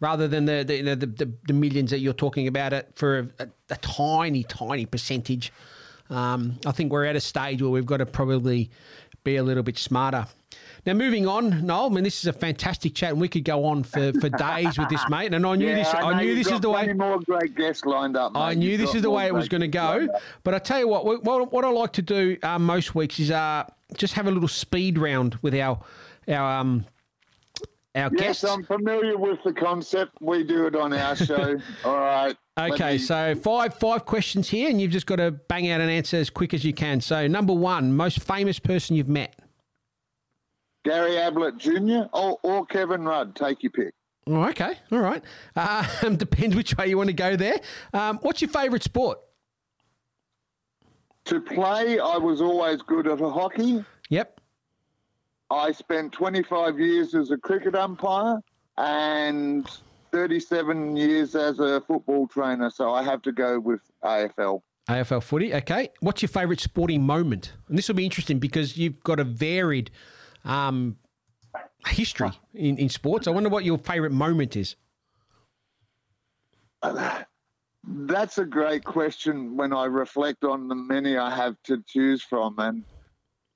Rather 0.00 0.28
than 0.28 0.44
the 0.44 0.64
the, 0.66 0.82
the, 0.82 1.06
the, 1.06 1.32
the, 1.46 1.52
millions 1.52 1.90
that 1.90 2.00
you're 2.00 2.12
talking 2.12 2.46
about 2.48 2.72
it 2.72 2.90
for 2.94 3.18
a, 3.18 3.44
a, 3.44 3.48
a 3.70 3.76
tiny, 3.76 4.44
tiny 4.44 4.86
percentage. 4.86 5.52
Um, 6.10 6.58
I 6.66 6.72
think 6.72 6.92
we're 6.92 7.06
at 7.06 7.16
a 7.16 7.20
stage 7.20 7.62
where 7.62 7.70
we've 7.70 7.86
got 7.86 7.98
to 7.98 8.06
probably 8.06 8.70
be 9.24 9.36
a 9.36 9.42
little 9.42 9.62
bit 9.62 9.78
smarter. 9.78 10.26
Now, 10.86 10.92
moving 10.92 11.26
on, 11.26 11.64
Noel. 11.66 11.86
I 11.86 11.88
mean, 11.88 12.04
this 12.04 12.20
is 12.20 12.26
a 12.26 12.32
fantastic 12.32 12.94
chat, 12.94 13.10
and 13.10 13.20
we 13.20 13.28
could 13.28 13.44
go 13.44 13.64
on 13.64 13.84
for, 13.84 14.12
for 14.12 14.28
days 14.28 14.78
with 14.78 14.90
this, 14.90 15.02
mate. 15.08 15.32
And 15.32 15.46
I 15.46 15.56
knew 15.56 15.66
yeah, 15.68 15.76
this. 15.76 15.88
I, 15.88 16.10
I 16.10 16.22
knew 16.22 16.34
this 16.34 16.50
is 16.50 16.60
the 16.60 16.68
way. 16.68 16.92
More 16.92 17.18
great 17.20 17.54
guests 17.56 17.86
lined 17.86 18.18
up. 18.18 18.34
Mate. 18.34 18.40
I 18.40 18.54
knew 18.54 18.70
You've 18.70 18.80
this 18.80 18.94
is 18.94 19.00
the 19.00 19.10
way 19.10 19.26
it 19.26 19.34
was 19.34 19.48
going 19.48 19.62
to 19.62 19.68
go. 19.68 20.06
But 20.42 20.52
I 20.52 20.58
tell 20.58 20.78
you 20.78 20.86
what, 20.86 21.24
what, 21.24 21.52
what 21.52 21.64
I 21.64 21.70
like 21.70 21.94
to 21.94 22.02
do 22.02 22.36
uh, 22.42 22.58
most 22.58 22.94
weeks 22.94 23.18
is 23.18 23.30
uh, 23.30 23.64
just 23.96 24.12
have 24.14 24.26
a 24.26 24.30
little 24.30 24.48
speed 24.48 24.98
round 24.98 25.36
with 25.42 25.54
our 25.54 25.80
our 26.28 26.60
um 26.60 26.86
our 27.94 28.10
yes. 28.16 28.42
I'm 28.44 28.64
familiar 28.64 29.16
with 29.16 29.38
the 29.44 29.52
concept. 29.52 30.20
We 30.20 30.42
do 30.42 30.66
it 30.66 30.74
on 30.74 30.92
our 30.92 31.14
show. 31.14 31.56
All 31.84 31.98
right. 31.98 32.36
Okay, 32.58 32.92
me... 32.92 32.98
so 32.98 33.34
five 33.36 33.74
five 33.74 34.04
questions 34.04 34.48
here, 34.48 34.68
and 34.68 34.80
you've 34.80 34.90
just 34.90 35.06
got 35.06 35.16
to 35.16 35.30
bang 35.30 35.70
out 35.70 35.80
an 35.80 35.88
answer 35.88 36.16
as 36.16 36.30
quick 36.30 36.54
as 36.54 36.64
you 36.64 36.72
can. 36.72 37.00
So, 37.00 37.26
number 37.26 37.52
one, 37.52 37.96
most 37.96 38.22
famous 38.22 38.58
person 38.58 38.96
you've 38.96 39.08
met. 39.08 39.38
Gary 40.84 41.16
Ablett 41.16 41.56
Jr. 41.56 42.08
or, 42.12 42.38
or 42.42 42.66
Kevin 42.66 43.04
Rudd. 43.04 43.34
Take 43.34 43.62
your 43.62 43.72
pick. 43.72 43.94
Oh, 44.26 44.44
okay, 44.48 44.74
all 44.90 45.00
right. 45.00 45.22
Um, 46.02 46.16
depends 46.16 46.56
which 46.56 46.76
way 46.76 46.88
you 46.88 46.96
want 46.96 47.08
to 47.08 47.14
go 47.14 47.36
there. 47.36 47.60
Um, 47.92 48.18
what's 48.22 48.42
your 48.42 48.50
favourite 48.50 48.82
sport? 48.82 49.18
To 51.26 51.40
play, 51.40 51.98
I 51.98 52.18
was 52.18 52.40
always 52.40 52.82
good 52.82 53.06
at 53.06 53.20
a 53.20 53.30
hockey. 53.30 53.84
I 55.54 55.70
spent 55.70 56.12
25 56.12 56.80
years 56.80 57.14
as 57.14 57.30
a 57.30 57.38
cricket 57.38 57.76
umpire 57.76 58.40
and 58.76 59.68
37 60.10 60.96
years 60.96 61.36
as 61.36 61.60
a 61.60 61.80
football 61.82 62.26
trainer, 62.26 62.70
so 62.70 62.92
I 62.92 63.04
have 63.04 63.22
to 63.22 63.32
go 63.32 63.60
with 63.60 63.80
AFL. 64.02 64.62
AFL 64.88 65.22
footy, 65.22 65.54
okay. 65.54 65.90
What's 66.00 66.22
your 66.22 66.28
favourite 66.28 66.60
sporting 66.60 67.06
moment? 67.06 67.52
And 67.68 67.78
this 67.78 67.88
will 67.88 67.94
be 67.94 68.04
interesting 68.04 68.38
because 68.38 68.76
you've 68.76 69.02
got 69.04 69.20
a 69.20 69.24
varied 69.24 69.92
um, 70.44 70.96
history 71.86 72.32
in, 72.52 72.76
in 72.76 72.88
sports. 72.88 73.28
I 73.28 73.30
wonder 73.30 73.48
what 73.48 73.64
your 73.64 73.78
favourite 73.78 74.12
moment 74.12 74.56
is. 74.56 74.74
That's 77.86 78.38
a 78.38 78.44
great 78.44 78.84
question 78.84 79.56
when 79.56 79.72
I 79.72 79.84
reflect 79.84 80.42
on 80.42 80.68
the 80.68 80.74
many 80.74 81.16
I 81.16 81.34
have 81.34 81.56
to 81.64 81.82
choose 81.86 82.22
from. 82.22 82.58
And 82.58 82.82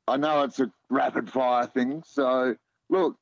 I 0.07 0.17
know 0.17 0.43
it's 0.45 0.61
a 0.61 0.71
rapid 0.91 1.31
fire 1.31 1.67
thing. 1.67 2.03
So, 2.07 2.57
look, 2.89 3.17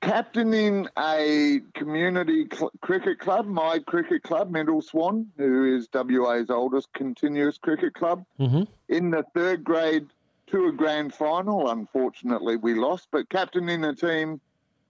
captaining 0.00 0.88
a 0.98 1.60
community 1.74 2.46
cl- 2.52 2.72
cricket 2.80 3.18
club, 3.18 3.46
my 3.46 3.78
cricket 3.80 4.22
club, 4.22 4.50
Middle 4.50 4.82
Swan, 4.82 5.28
who 5.36 5.76
is 5.76 5.88
WA's 5.92 6.50
oldest 6.50 6.92
continuous 6.92 7.58
cricket 7.58 7.94
club, 7.94 8.24
mm-hmm. 8.38 8.62
in 8.88 9.10
the 9.10 9.24
third 9.34 9.64
grade 9.64 10.06
to 10.48 10.66
a 10.66 10.72
grand 10.72 11.14
final. 11.14 11.70
Unfortunately, 11.70 12.56
we 12.56 12.74
lost, 12.74 13.08
but 13.10 13.28
captaining 13.28 13.84
a 13.84 13.94
team 13.94 14.40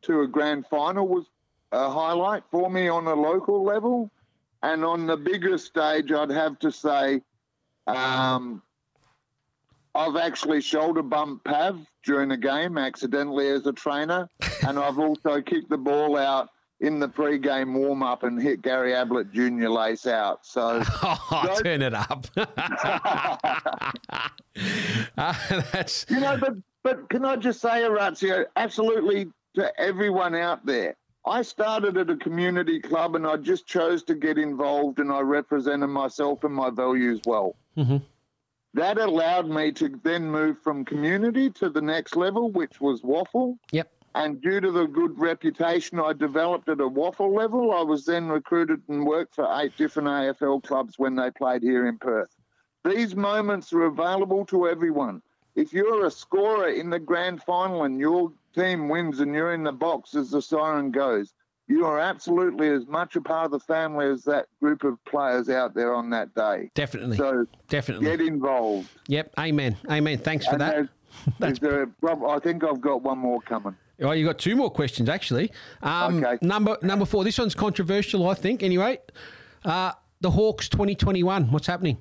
to 0.02 0.20
a 0.20 0.26
grand 0.26 0.66
final 0.66 1.06
was 1.08 1.26
a 1.72 1.90
highlight 1.90 2.44
for 2.50 2.70
me 2.70 2.88
on 2.88 3.06
a 3.06 3.14
local 3.14 3.64
level. 3.64 4.11
And 4.62 4.84
on 4.84 5.06
the 5.06 5.16
bigger 5.16 5.56
stage, 5.58 6.11
I'd 6.11 6.30
have 6.30 6.58
to 6.61 6.72
say 6.72 7.22
um, 7.87 8.62
I've 9.98 10.14
actually 10.14 10.61
shoulder 10.61 11.02
bumped 11.02 11.44
Pav 11.44 11.84
during 12.04 12.30
a 12.30 12.37
game 12.37 12.78
accidentally 12.78 13.48
as 13.48 13.66
a 13.66 13.72
trainer. 13.72 14.28
and 14.66 14.78
I've 14.84 15.00
also 15.00 15.40
kicked 15.42 15.68
the 15.70 15.76
ball 15.76 16.16
out 16.16 16.50
in 16.80 17.00
the 17.00 17.08
pre-game 17.08 17.74
warm-up 17.74 18.22
and 18.22 18.40
hit 18.40 18.62
Gary 18.62 18.94
Ablett 18.94 19.32
Jr. 19.32 19.68
lace 19.68 20.06
out. 20.06 20.46
So, 20.46 20.84
oh, 21.02 21.61
turn 21.64 21.82
it 21.82 21.94
up. 21.94 22.26
uh, 25.18 25.34
that's 25.72 26.06
you 26.08 26.20
know, 26.20 26.37
but 26.38 26.54
but 26.84 27.11
can 27.11 27.24
I 27.24 27.34
just 27.34 27.61
say, 27.61 27.84
Orazio, 27.84 28.46
absolutely 28.54 29.26
to 29.56 29.80
everyone 29.80 30.37
out 30.37 30.64
there. 30.64 30.94
I 31.26 31.42
started 31.42 31.96
at 31.96 32.08
a 32.08 32.16
community 32.16 32.80
club 32.80 33.16
and 33.16 33.26
I 33.26 33.37
just 33.37 33.66
chose 33.66 34.04
to 34.04 34.14
get 34.14 34.38
involved 34.38 35.00
and 35.00 35.12
I 35.12 35.20
represented 35.20 35.90
myself 35.90 36.44
and 36.44 36.54
my 36.54 36.70
values 36.70 37.20
well. 37.26 37.56
Mm-hmm. 37.76 37.98
That 38.78 38.98
allowed 38.98 39.48
me 39.48 39.72
to 39.72 39.88
then 40.04 40.30
move 40.30 40.62
from 40.62 40.84
community 40.84 41.50
to 41.50 41.68
the 41.68 41.82
next 41.82 42.14
level, 42.14 42.52
which 42.52 42.80
was 42.80 43.02
WAFL. 43.02 43.58
Yep. 43.72 43.90
And 44.14 44.40
due 44.40 44.60
to 44.60 44.70
the 44.70 44.86
good 44.86 45.18
reputation 45.18 45.98
I 45.98 46.12
developed 46.12 46.68
at 46.68 46.80
a 46.80 46.88
WAFL 46.88 47.34
level, 47.34 47.72
I 47.72 47.82
was 47.82 48.04
then 48.04 48.28
recruited 48.28 48.80
and 48.88 49.04
worked 49.04 49.34
for 49.34 49.48
eight 49.60 49.76
different 49.76 50.06
AFL 50.06 50.62
clubs 50.62 50.96
when 50.96 51.16
they 51.16 51.28
played 51.32 51.64
here 51.64 51.88
in 51.88 51.98
Perth. 51.98 52.36
These 52.84 53.16
moments 53.16 53.72
are 53.72 53.86
available 53.86 54.46
to 54.46 54.68
everyone. 54.68 55.22
If 55.56 55.72
you're 55.72 56.06
a 56.06 56.10
scorer 56.10 56.68
in 56.68 56.88
the 56.88 57.00
grand 57.00 57.42
final 57.42 57.82
and 57.82 57.98
your 57.98 58.32
team 58.54 58.88
wins 58.88 59.18
and 59.18 59.34
you're 59.34 59.54
in 59.54 59.64
the 59.64 59.72
box 59.72 60.14
as 60.14 60.30
the 60.30 60.40
siren 60.40 60.92
goes, 60.92 61.34
you 61.68 61.85
are 61.85 61.98
absolutely 62.00 62.68
as 62.68 62.87
much 62.87 63.14
a 63.16 63.20
part 63.20 63.44
of 63.44 63.50
the 63.50 63.61
family 63.61 64.07
as 64.07 64.24
that 64.24 64.46
group 64.61 64.85
of 64.85 65.02
players 65.04 65.48
out 65.50 65.74
there 65.74 65.94
on 65.94 66.09
that 66.11 66.35
day. 66.35 66.70
Definitely. 66.74 67.18
So 67.18 67.46
Definitely. 67.68 68.07
get 68.07 68.20
involved. 68.20 68.88
Yep. 69.07 69.35
Amen. 69.38 69.76
Amen. 69.90 70.18
Thanks 70.18 70.46
for 70.46 70.52
And 70.52 70.61
that. 70.62 70.88
is 71.52 71.59
there 71.59 71.83
a 71.83 71.87
prob- 71.87 72.24
I 72.24 72.38
think 72.38 72.64
I've 72.64 72.81
got 72.81 73.02
one 73.02 73.18
more 73.18 73.40
coming. 73.42 73.76
Oh, 74.00 74.12
you 74.12 74.24
got 74.24 74.38
two 74.38 74.57
more 74.57 74.70
questions 74.70 75.09
actually. 75.09 75.52
Um, 75.83 76.24
Okay. 76.24 76.38
Number 76.40 76.78
number 76.83 77.04
four. 77.04 77.22
This 77.24 77.38
one's 77.38 77.54
controversial, 77.54 78.28
I 78.28 78.35
think. 78.35 78.62
Anyway, 78.62 78.98
uh, 79.64 79.92
the 80.20 80.31
Hawks 80.31 80.68
2021. 80.68 81.50
What's 81.50 81.66
happening? 81.66 81.98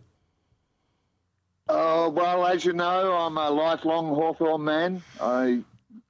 Oh, 1.69 2.09
well, 2.09 2.45
as 2.45 2.63
you 2.63 2.71
know, 2.71 3.13
I'm 3.17 3.37
a 3.37 3.49
lifelong 3.49 4.07
Hawthorn 4.15 4.63
man. 4.63 5.03
I 5.19 5.61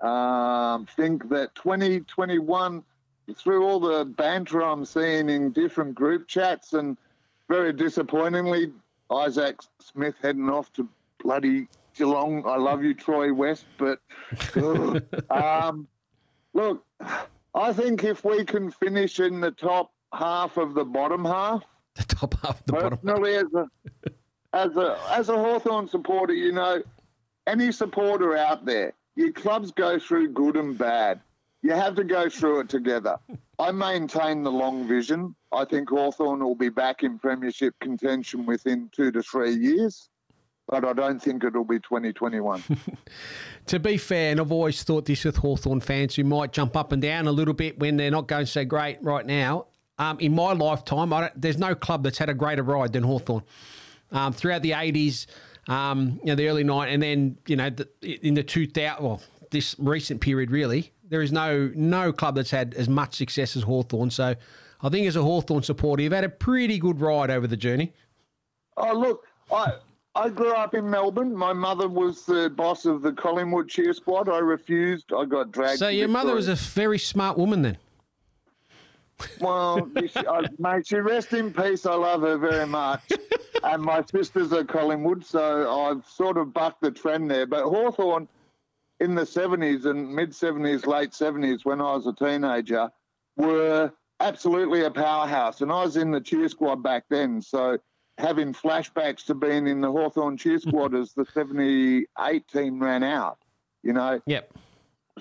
um, 0.01 0.85
think 0.95 1.29
that 1.29 1.55
2021, 1.55 2.83
through 3.35 3.65
all 3.67 3.79
the 3.79 4.05
banter 4.05 4.61
I'm 4.61 4.85
seeing 4.85 5.29
in 5.29 5.51
different 5.51 5.95
group 5.95 6.27
chats, 6.27 6.73
and 6.73 6.97
very 7.49 7.73
disappointingly, 7.73 8.71
Isaac 9.11 9.59
Smith 9.79 10.15
heading 10.21 10.49
off 10.49 10.71
to 10.73 10.87
bloody 11.23 11.67
Geelong. 11.95 12.43
I 12.47 12.57
love 12.57 12.83
you, 12.83 12.93
Troy 12.93 13.33
West, 13.33 13.65
but 13.77 13.99
um, 15.31 15.87
look, 16.53 16.85
I 17.55 17.73
think 17.73 18.03
if 18.03 18.23
we 18.23 18.45
can 18.45 18.71
finish 18.71 19.19
in 19.19 19.39
the 19.41 19.51
top 19.51 19.91
half 20.13 20.57
of 20.57 20.73
the 20.73 20.85
bottom 20.85 21.25
half, 21.25 21.63
The 21.95 22.03
top 22.03 22.35
half, 22.43 22.65
the 22.65 22.73
bottom. 22.73 22.89
personally 22.97 23.35
as 23.35 23.53
a 23.53 23.67
as 24.53 24.77
a 24.77 24.99
as 25.09 25.29
a 25.29 25.35
Hawthorn 25.37 25.87
supporter, 25.87 26.33
you 26.33 26.51
know, 26.51 26.81
any 27.47 27.71
supporter 27.71 28.35
out 28.37 28.65
there, 28.65 28.93
your 29.15 29.31
clubs 29.31 29.71
go 29.71 29.97
through 29.99 30.29
good 30.29 30.55
and 30.55 30.77
bad. 30.77 31.19
You 31.61 31.71
have 31.71 31.95
to 31.95 32.03
go 32.03 32.29
through 32.29 32.61
it 32.61 32.69
together. 32.69 33.17
I 33.59 33.71
maintain 33.71 34.43
the 34.43 34.51
long 34.51 34.87
vision. 34.87 35.35
I 35.51 35.65
think 35.65 35.89
Hawthorn 35.89 36.43
will 36.43 36.55
be 36.55 36.69
back 36.69 37.03
in 37.03 37.17
premiership 37.17 37.73
contention 37.81 38.45
within 38.45 38.89
two 38.95 39.11
to 39.11 39.23
three 39.23 39.55
years, 39.55 40.09
but 40.67 40.85
I 40.85 40.93
don't 40.93 41.19
think 41.19 41.43
it'll 41.43 41.63
be 41.63 41.79
2021. 41.79 42.63
To 43.67 43.79
be 43.79 43.97
fair, 43.97 44.31
and 44.31 44.39
I've 44.39 44.53
always 44.53 44.81
thought 44.83 45.03
this 45.03 45.25
with 45.25 45.35
Hawthorn 45.35 45.81
fans 45.81 46.15
who 46.15 46.23
might 46.23 46.53
jump 46.53 46.77
up 46.77 46.93
and 46.93 47.01
down 47.01 47.27
a 47.27 47.31
little 47.33 47.53
bit 47.53 47.77
when 47.79 47.97
they're 47.97 48.09
not 48.09 48.29
going 48.29 48.45
so 48.45 48.63
great 48.63 48.97
right 49.03 49.25
now. 49.25 49.67
Um, 49.99 50.17
in 50.21 50.33
my 50.33 50.53
lifetime, 50.53 51.11
there's 51.35 51.57
no 51.57 51.75
club 51.75 52.03
that's 52.03 52.17
had 52.17 52.29
a 52.29 52.33
greater 52.33 52.63
ride 52.63 52.93
than 52.93 53.03
Hawthorn. 53.03 53.43
Um, 54.11 54.31
throughout 54.31 54.61
the 54.61 54.71
80s, 54.71 55.25
um, 55.67 56.17
you 56.23 56.27
know, 56.27 56.35
the 56.35 56.47
early 56.47 56.63
90s, 56.63 56.93
and 56.93 57.03
then, 57.03 57.37
you 57.45 57.57
know, 57.57 57.69
the, 57.69 57.89
in 58.25 58.35
the 58.35 58.43
2000, 58.43 59.03
well, 59.03 59.21
this 59.51 59.75
recent 59.79 60.21
period, 60.21 60.49
really, 60.49 60.93
there 61.09 61.21
is 61.21 61.31
no 61.31 61.71
no 61.75 62.11
club 62.11 62.35
that's 62.35 62.51
had 62.51 62.73
as 62.75 62.89
much 62.89 63.15
success 63.15 63.55
as 63.55 63.63
Hawthorn. 63.63 64.09
So 64.09 64.35
I 64.81 64.89
think 64.89 65.07
as 65.07 65.15
a 65.15 65.23
Hawthorn 65.23 65.63
supporter, 65.63 66.03
you've 66.03 66.13
had 66.13 66.23
a 66.23 66.29
pretty 66.29 66.79
good 66.79 67.01
ride 67.01 67.29
over 67.29 67.47
the 67.47 67.57
journey. 67.57 67.93
Oh, 68.75 68.93
look, 68.93 69.25
I 69.51 69.73
I 70.15 70.29
grew 70.29 70.53
up 70.53 70.73
in 70.73 70.89
Melbourne. 70.89 71.35
My 71.35 71.53
mother 71.53 71.87
was 71.87 72.25
the 72.25 72.49
boss 72.49 72.85
of 72.85 73.01
the 73.01 73.13
Collingwood 73.13 73.69
cheer 73.69 73.93
squad. 73.93 74.29
I 74.29 74.39
refused. 74.39 75.13
I 75.13 75.25
got 75.25 75.51
dragged. 75.51 75.79
So 75.79 75.89
your 75.89 76.07
mother 76.07 76.33
was 76.33 76.47
a 76.47 76.55
very 76.55 76.99
smart 76.99 77.37
woman 77.37 77.61
then. 77.61 77.77
Well, 79.39 79.89
I, 79.97 80.21
uh, 80.27 80.47
mate, 80.59 80.87
she 80.87 80.97
rest 80.97 81.33
in 81.33 81.53
peace. 81.53 81.85
I 81.85 81.93
love 81.93 82.21
her 82.21 82.37
very 82.37 82.67
much. 82.67 83.01
and 83.63 83.81
my 83.81 84.03
sisters 84.11 84.53
are 84.53 84.63
Collingwood, 84.63 85.25
so 85.25 85.71
I've 85.71 86.05
sort 86.07 86.37
of 86.37 86.53
bucked 86.53 86.81
the 86.81 86.91
trend 86.91 87.29
there. 87.29 87.45
But 87.45 87.63
Hawthorn 87.63 88.27
in 88.99 89.15
the 89.15 89.23
70s 89.23 89.85
and 89.85 90.13
mid 90.13 90.31
70s, 90.31 90.85
late 90.87 91.11
70s, 91.11 91.63
when 91.63 91.81
I 91.81 91.93
was 91.95 92.07
a 92.07 92.13
teenager, 92.13 92.89
were 93.35 93.91
absolutely 94.19 94.83
a 94.83 94.91
powerhouse. 94.91 95.61
And 95.61 95.71
I 95.71 95.83
was 95.83 95.97
in 95.97 96.11
the 96.11 96.21
cheer 96.21 96.49
squad 96.49 96.81
back 96.81 97.05
then. 97.09 97.41
So 97.41 97.77
having 98.17 98.53
flashbacks 98.53 99.25
to 99.25 99.35
being 99.35 99.67
in 99.67 99.81
the 99.81 99.91
Hawthorn 99.91 100.37
cheer 100.37 100.59
squad 100.67 100.95
as 100.95 101.13
the 101.13 101.25
78 101.33 102.47
team 102.47 102.81
ran 102.81 103.03
out, 103.03 103.37
you 103.83 103.93
know, 103.93 104.19
Yep. 104.25 104.51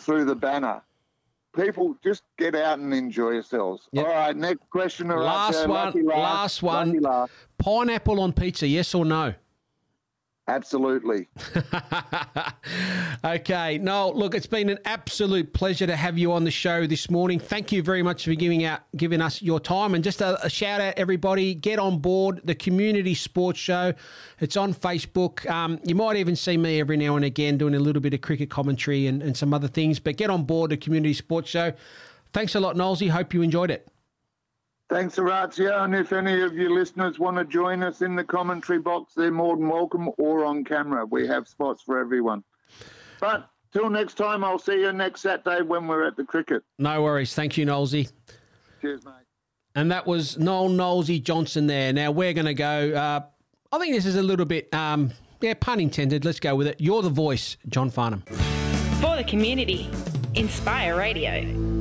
through 0.01 0.25
the 0.25 0.35
banner. 0.37 0.83
People 1.55 1.97
just 2.05 2.23
get 2.37 2.55
out 2.55 2.79
and 2.79 2.93
enjoy 2.93 3.31
yourselves. 3.31 3.89
Yep. 3.93 4.07
All 4.07 4.13
right, 4.13 4.37
next 4.37 4.69
question. 4.71 5.09
Last 5.09 5.67
one, 5.67 6.05
laugh. 6.05 6.19
last 6.19 6.63
one. 6.63 6.89
Lucky 6.89 7.01
laugh. 7.01 7.31
Pineapple 7.59 8.21
on 8.21 8.33
pizza, 8.35 8.67
yes 8.67 8.95
or 8.95 9.07
no? 9.07 9.33
Absolutely. 10.49 11.27
okay, 13.25 13.79
no, 13.79 14.13
look, 14.13 14.33
it's 14.33 14.47
been 14.47 14.69
an 14.69 14.79
absolute 14.85 15.53
pleasure 15.53 15.89
to 15.89 15.97
have 15.97 16.17
you 16.17 16.31
on 16.33 16.45
the 16.45 16.53
show 16.53 16.87
this 16.87 17.11
morning. 17.11 17.41
Thank 17.41 17.73
you 17.73 17.83
very 17.83 18.01
much 18.03 18.25
for 18.25 18.35
giving 18.35 18.65
out, 18.65 18.83
giving 18.97 19.21
us 19.21 19.43
your 19.43 19.59
time, 19.59 19.95
and 19.95 20.05
just 20.05 20.21
a, 20.21 20.45
a 20.47 20.49
shout 20.49 20.81
out, 20.81 20.95
everybody, 20.97 21.53
get 21.53 21.81
on 21.81 21.99
board 21.99 22.43
the 22.45 22.55
Community 22.55 23.13
Sports 23.13 23.59
Show. 23.59 23.93
It's 24.39 24.57
on 24.57 24.73
Facebook. 24.73 25.49
Um, 25.51 25.81
you 25.83 25.97
might 25.97 26.17
even 26.17 26.37
see 26.37 26.57
me 26.57 26.79
every 26.79 26.97
now 26.97 27.17
and 27.17 27.25
again 27.25 27.59
doing 27.59 27.75
a 27.75 27.81
little 27.81 28.01
bit 28.01 28.15
of 28.15 28.21
cricket 28.21 28.49
commentary 28.49 29.09
and, 29.09 29.25
and 29.25 29.37
some 29.37 29.53
other 29.53 29.69
things, 29.69 29.99
but 29.99 30.17
get 30.17 30.31
on 30.31 30.45
board 30.45 30.71
the 30.71 30.77
Community 30.77 31.15
Sports 31.15 31.51
Show. 31.51 31.73
Thanks 32.33 32.55
a 32.55 32.61
lot, 32.61 32.77
Knowlesy. 32.77 33.11
Hope 33.11 33.35
you 33.35 33.43
enjoyed 33.43 33.73
it. 33.73 33.89
Thanks, 34.89 35.17
Horatio. 35.17 35.83
And 35.83 35.95
if 35.95 36.13
any 36.13 36.43
of 36.43 36.55
you 36.55 36.73
listeners 36.73 37.19
want 37.19 37.37
to 37.39 37.45
join 37.45 37.83
us 37.83 38.03
in 38.03 38.15
the 38.15 38.23
commentary 38.23 38.79
box, 38.79 39.15
they're 39.17 39.33
more 39.33 39.57
than 39.57 39.69
welcome 39.69 40.11
or 40.17 40.45
on 40.45 40.63
camera. 40.63 41.05
We 41.05 41.27
have 41.27 41.49
spots 41.49 41.83
for 41.83 41.99
everyone. 41.99 42.45
But 43.21 43.51
till 43.73 43.91
next 43.91 44.15
time, 44.15 44.45
I'll 44.45 44.61
see 44.61 44.81
you 44.81 44.93
next 44.93 45.23
Saturday 45.23 45.63
when 45.63 45.89
we're 45.89 46.07
at 46.07 46.17
the 46.17 46.25
cricket. 46.25 46.63
No 46.79 47.03
worries. 47.03 47.35
Thank 47.35 47.57
you, 47.57 47.67
Knowlesy. 47.67 48.13
Cheers, 48.81 49.05
mate. 49.05 49.15
And 49.75 49.91
that 49.91 50.07
was 50.07 50.39
Noel 50.39 50.69
Knowlesy 50.69 51.23
Johnson 51.23 51.67
there. 51.67 51.93
Now 51.93 52.13
we're 52.13 52.33
going 52.33 52.47
to 52.47 52.55
go. 52.55 52.93
Uh, 52.93 53.21
I 53.73 53.79
think 53.79 53.95
this 53.95 54.07
is 54.07 54.17
a 54.17 54.23
little 54.23 54.47
bit, 54.47 54.73
um, 54.73 55.11
yeah, 55.41 55.55
pun 55.59 55.81
intended. 55.81 56.25
Let's 56.25 56.41
go 56.41 56.55
with 56.55 56.69
it. 56.69 56.77
You're 56.79 57.03
the 57.03 57.11
voice, 57.11 57.57
John 57.69 57.91
Farnham. 57.91 58.23
For 59.01 59.17
the 59.17 59.25
community, 59.27 59.91
Inspire 60.35 60.97
Radio. 60.97 61.76